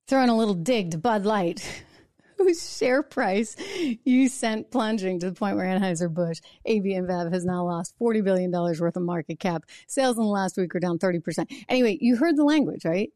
[0.08, 1.84] throw in a little dig to Bud Light,
[2.38, 3.55] whose share price
[4.03, 8.51] you sent plunging to the point where Anheuser-Busch, AB InBev has now lost $40 billion
[8.51, 9.66] worth of market cap.
[9.88, 11.45] Sales in the last week are down 30%.
[11.70, 13.12] Anyway, you heard the language, right?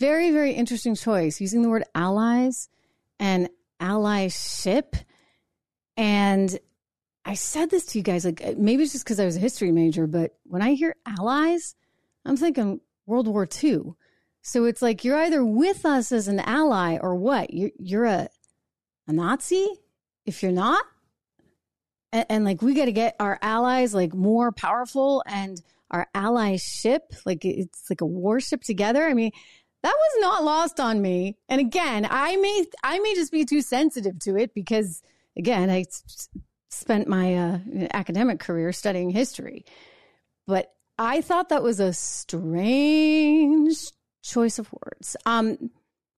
[0.00, 2.68] Very, very interesting choice using the word allies
[3.20, 3.50] and
[3.80, 5.02] allyship.
[5.96, 6.58] And
[7.24, 9.72] I said this to you guys, like maybe it's just because I was a history
[9.72, 11.74] major, but when I hear allies,
[12.24, 13.94] I'm thinking World War II.
[14.42, 17.52] So it's like you're either with us as an ally or what?
[17.52, 18.28] You're, you're a,
[19.06, 19.68] a Nazi
[20.24, 20.84] if you're not.
[22.12, 25.60] And, and like we got to get our allies like more powerful and
[25.90, 29.04] our allyship, like it's like a warship together.
[29.04, 29.32] I mean,
[29.82, 31.36] that was not lost on me.
[31.48, 35.02] And again, I may I may just be too sensitive to it because
[35.36, 35.84] again, I
[36.70, 37.58] spent my uh,
[37.92, 39.64] academic career studying history.
[40.46, 43.76] But I thought that was a strange
[44.22, 45.16] choice of words.
[45.26, 45.70] Um,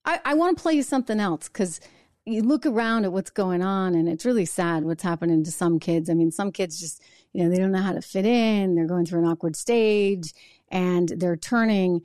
[0.04, 1.80] I, I want to play you something else because
[2.24, 5.78] you look around at what's going on and it's really sad what's happening to some
[5.78, 6.08] kids.
[6.08, 7.02] I mean, some kids just,
[7.32, 8.74] you know, they don't know how to fit in.
[8.74, 10.32] They're going through an awkward stage
[10.70, 12.02] and they're turning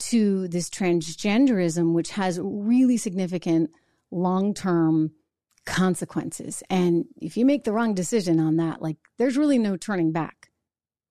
[0.00, 3.70] to this transgenderism, which has really significant
[4.10, 5.12] long term
[5.66, 6.62] consequences.
[6.68, 10.50] And if you make the wrong decision on that, like there's really no turning back,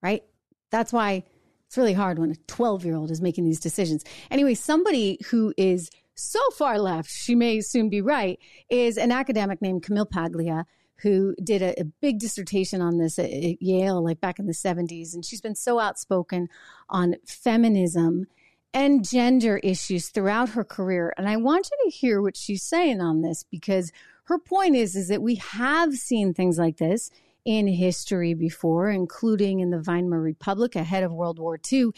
[0.02, 0.24] right?
[0.72, 1.24] That's why
[1.68, 4.04] it's really hard when a 12 year old is making these decisions.
[4.32, 9.62] Anyway, somebody who is so far left, she may soon be right, is an academic
[9.62, 10.66] named Camille Paglia
[11.02, 14.54] who did a, a, big dissertation on this at, at Yale, like back in the
[14.54, 15.14] 70s.
[15.14, 16.50] And she's been so outspoken
[16.90, 18.26] on feminism
[18.74, 21.14] and gender issues throughout her career.
[21.18, 23.92] And I want you to hear what she's saying on this because
[24.26, 27.10] her point is, is that we have seen things like this
[27.46, 31.92] in history before, including in the Weimar Republic ahead of World War II.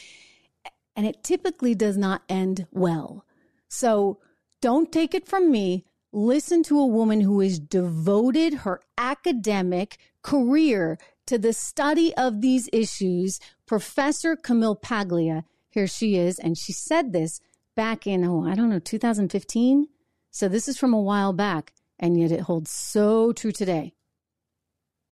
[0.95, 3.25] And it typically does not end well.
[3.67, 4.19] So
[4.61, 5.85] don't take it from me.
[6.13, 12.69] Listen to a woman who has devoted her academic career to the study of these
[12.71, 15.45] issues, Professor Camille Paglia.
[15.71, 16.37] Here she is.
[16.37, 17.39] And she said this
[17.75, 19.87] back in, oh, I don't know, 2015.
[20.29, 23.93] So this is from a while back and yet it holds so true today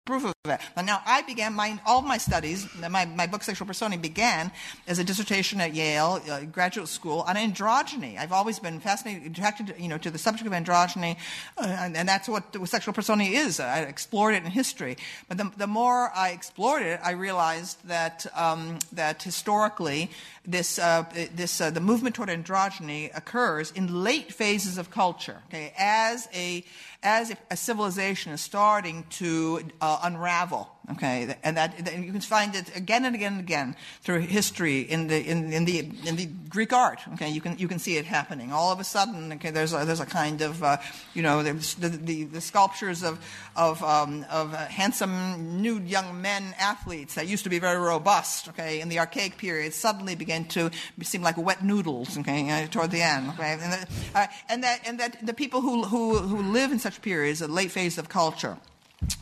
[0.10, 0.62] proof of that.
[0.84, 4.51] Now, I began my, all my studies, my, my book, Sexual Personae, began
[4.88, 8.18] as a dissertation at Yale uh, graduate school on androgyny.
[8.18, 11.18] I've always been fascinated, attracted, you know, to the subject of androgyny,
[11.57, 13.60] uh, and, and, that's what Sexual Personae is.
[13.60, 14.97] I explored it in history.
[15.28, 20.10] But the, the more I explored it, I realized that, um, that historically,
[20.43, 21.03] this, uh,
[21.36, 26.66] this, uh, the movement toward androgyny occurs in late phases of culture, okay, as a,
[27.02, 32.56] as a civilization is starting to uh, unravel Okay, and that, that, you can find
[32.56, 36.26] it again and again and again through history in the in, in the in the
[36.50, 37.02] Greek art.
[37.14, 38.52] Okay, you can you can see it happening.
[38.52, 40.78] All of a sudden, okay, there's a, there's a kind of uh,
[41.14, 43.24] you know the, the, the sculptures of
[43.56, 48.48] of um, of uh, handsome nude young men athletes that used to be very robust.
[48.50, 50.72] Okay, in the archaic period, suddenly began to
[51.04, 52.18] seem like wet noodles.
[52.18, 53.30] Okay, uh, toward the end.
[53.30, 56.80] Okay, and, the, uh, and that and that the people who who who live in
[56.80, 58.58] such periods, a late phase of culture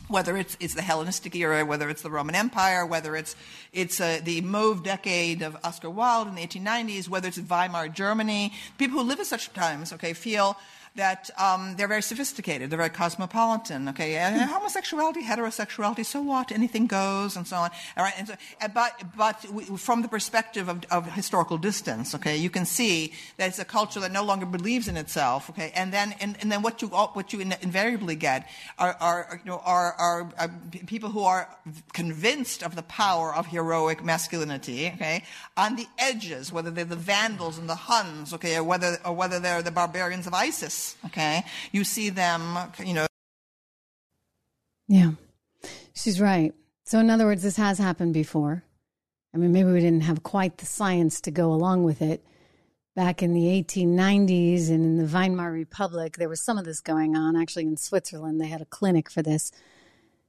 [0.08, 3.36] whether it's, it's the Hellenistic era, whether it's the Roman Empire, whether it's,
[3.72, 8.52] it's uh, the mauve decade of Oscar Wilde in the 1890s, whether it's Weimar Germany.
[8.78, 10.56] People who live at such times, okay, feel
[10.98, 13.88] that um, they're very sophisticated, they're very cosmopolitan.
[13.88, 16.50] Okay, and homosexuality, heterosexuality, so what?
[16.50, 17.70] Anything goes, and so on.
[17.96, 18.34] All right, and so,
[18.74, 19.36] but but
[19.78, 24.00] from the perspective of, of, historical distance, okay, you can see that it's a culture
[24.00, 25.48] that no longer believes in itself.
[25.50, 29.50] Okay, and then and, and then what you what you invariably get are, are you
[29.50, 30.50] know are, are, are
[30.86, 31.48] people who are
[31.92, 34.90] convinced of the power of heroic masculinity.
[34.96, 35.22] Okay,
[35.56, 39.38] on the edges, whether they're the Vandals and the Huns, okay, or whether or whether
[39.38, 41.44] they're the barbarians of ISIS okay?
[41.72, 43.06] You see them, you know.
[44.88, 45.12] Yeah,
[45.94, 46.54] she's right.
[46.84, 48.64] So, in other words, this has happened before.
[49.34, 52.24] I mean, maybe we didn't have quite the science to go along with it.
[52.96, 57.16] Back in the 1890s and in the Weimar Republic, there was some of this going
[57.16, 57.36] on.
[57.36, 59.52] Actually, in Switzerland, they had a clinic for this.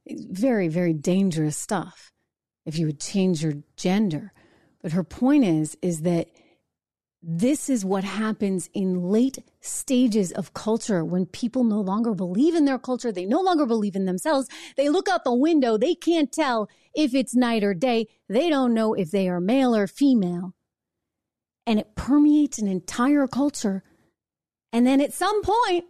[0.06, 2.12] Very, very dangerous stuff
[2.66, 4.32] if you would change your gender.
[4.82, 6.28] But her point is, is that
[7.22, 12.64] this is what happens in late stages of culture when people no longer believe in
[12.64, 13.12] their culture.
[13.12, 14.48] They no longer believe in themselves.
[14.76, 15.76] They look out the window.
[15.76, 18.06] They can't tell if it's night or day.
[18.28, 20.54] They don't know if they are male or female.
[21.66, 23.84] And it permeates an entire culture.
[24.72, 25.84] And then at some point,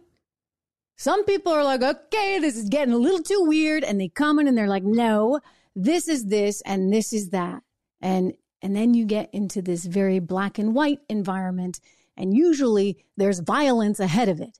[0.97, 3.85] some people are like, okay, this is getting a little too weird.
[3.85, 5.39] And they come in and they're like, no,
[5.77, 7.63] this is this and this is that.
[8.01, 11.79] And And then you get into this very black and white environment,
[12.15, 14.59] and usually there's violence ahead of it.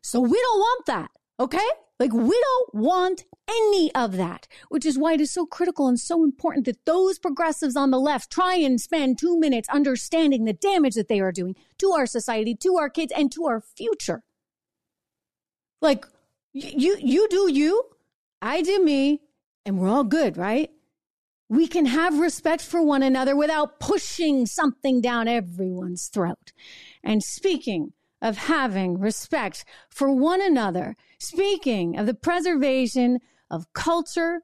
[0.00, 1.68] So we don't want that, okay?
[1.98, 5.98] Like, we don't want any of that, which is why it is so critical and
[5.98, 10.52] so important that those progressives on the left try and spend two minutes understanding the
[10.52, 14.22] damage that they are doing to our society, to our kids, and to our future.
[15.80, 16.06] Like,
[16.52, 17.84] you, you do you,
[18.40, 19.20] I do me,
[19.64, 20.70] and we're all good, right?
[21.52, 26.50] We can have respect for one another without pushing something down everyone's throat.
[27.04, 27.92] And speaking
[28.22, 33.18] of having respect for one another, speaking of the preservation
[33.50, 34.40] of culture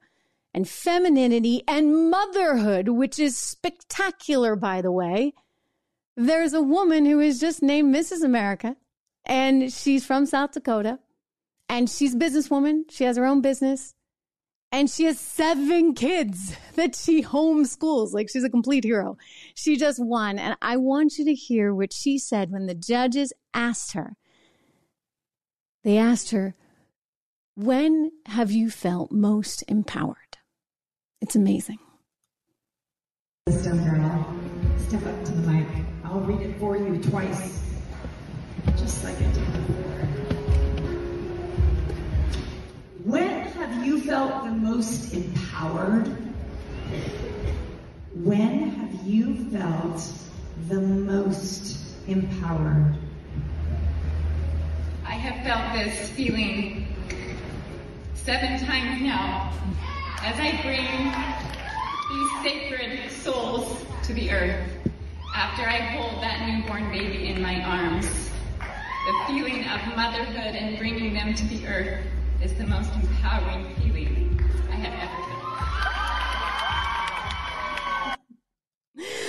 [0.53, 5.33] and femininity and motherhood, which is spectacular, by the way,
[6.15, 8.23] there's a woman who is just named Mrs.
[8.23, 8.75] America,
[9.25, 10.99] and she's from South Dakota,
[11.67, 12.83] and she's a businesswoman.
[12.91, 13.95] She has her own business.
[14.71, 18.13] And she has seven kids that she homeschools.
[18.13, 19.17] Like she's a complete hero.
[19.55, 20.37] She just won.
[20.37, 24.15] And I want you to hear what she said when the judges asked her.
[25.83, 26.55] They asked her,
[27.55, 30.37] When have you felt most empowered?
[31.21, 31.79] It's amazing.
[33.47, 34.39] System girl,
[34.77, 35.67] step up to the mic.
[36.03, 37.63] I'll read it for you twice,
[38.77, 39.98] just like I did before.
[43.09, 46.05] When have you felt the most empowered?
[48.13, 49.99] When have you felt
[50.67, 52.95] the most empowered?
[55.07, 56.85] I have felt this feeling
[58.13, 59.53] seven times now
[60.21, 60.85] as I bring
[62.11, 64.69] these sacred souls to the earth
[65.35, 68.29] after I hold that newborn baby in my arms.
[68.59, 72.05] The feeling of motherhood and bringing them to the earth
[72.43, 75.23] is the most empowering feeling I have ever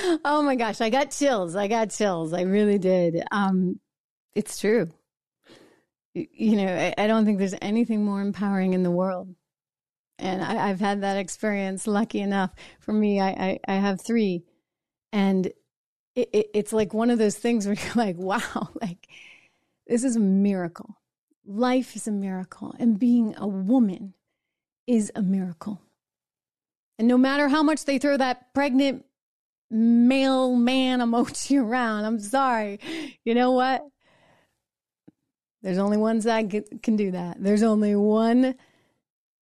[0.07, 0.21] felt.
[0.25, 1.57] Oh my gosh, I got chills.
[1.57, 2.33] I got chills.
[2.33, 3.25] I really did.
[3.33, 3.81] Um,
[4.35, 4.91] it's true.
[6.15, 9.35] You know, I, I, don't think there's anything more empowering in the world.
[10.19, 11.87] And I, have had that experience.
[11.87, 12.51] Lucky enough
[12.81, 14.45] for me, I, I, I have three.
[15.13, 15.47] And
[16.15, 19.09] it, it, it's like one of those things where you're like, wow, like
[19.87, 21.00] this is a miracle
[21.47, 24.15] Life is a miracle, and being a woman
[24.87, 25.81] is a miracle.
[26.99, 29.05] And no matter how much they throw that pregnant
[29.71, 32.81] male man emoji around, I'm sorry.
[33.25, 33.83] You know what?
[35.63, 37.37] There's only one that can do that.
[37.43, 38.55] There's only one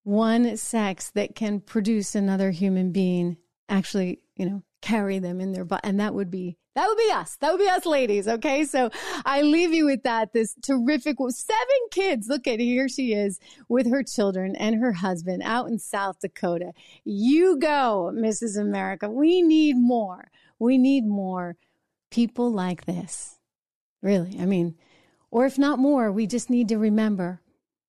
[0.05, 3.37] one sex that can produce another human being
[3.69, 7.11] actually, you know, carry them in their butt and that would be that would be
[7.11, 7.37] us.
[7.41, 8.29] That would be us ladies.
[8.29, 8.63] Okay.
[8.65, 8.89] So
[9.27, 10.33] I leave you with that.
[10.33, 12.29] This terrific seven kids.
[12.29, 16.71] Look at here she is with her children and her husband out in South Dakota.
[17.05, 18.57] You go, Mrs.
[18.61, 19.11] America.
[19.11, 20.31] We need more.
[20.61, 21.57] We need more
[22.13, 23.41] people like this.
[24.01, 24.39] Really.
[24.39, 24.77] I mean,
[25.33, 27.41] or if not more, we just need to remember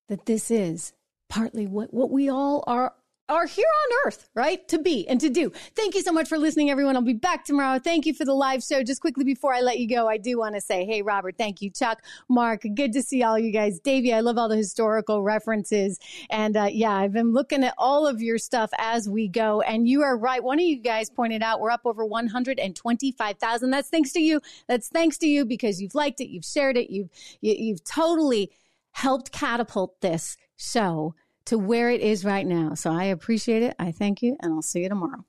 [0.08, 0.94] that this is
[1.28, 2.94] partly what, what we all are
[3.30, 4.66] are here on earth, right?
[4.68, 5.50] To be and to do.
[5.76, 6.96] Thank you so much for listening, everyone.
[6.96, 7.78] I'll be back tomorrow.
[7.78, 8.82] Thank you for the live show.
[8.82, 11.62] Just quickly before I let you go, I do want to say, hey, Robert, thank
[11.62, 11.70] you.
[11.70, 13.78] Chuck, Mark, good to see all you guys.
[13.78, 15.98] Davey, I love all the historical references.
[16.28, 19.60] And uh, yeah, I've been looking at all of your stuff as we go.
[19.60, 20.42] And you are right.
[20.42, 23.70] One of you guys pointed out we're up over 125,000.
[23.70, 24.40] That's thanks to you.
[24.66, 27.08] That's thanks to you because you've liked it, you've shared it, you've,
[27.40, 28.50] you, have you have totally
[28.92, 31.14] helped catapult this show
[31.46, 32.74] to where it is right now.
[32.74, 33.74] So I appreciate it.
[33.78, 35.24] I thank you, and I'll see you tomorrow.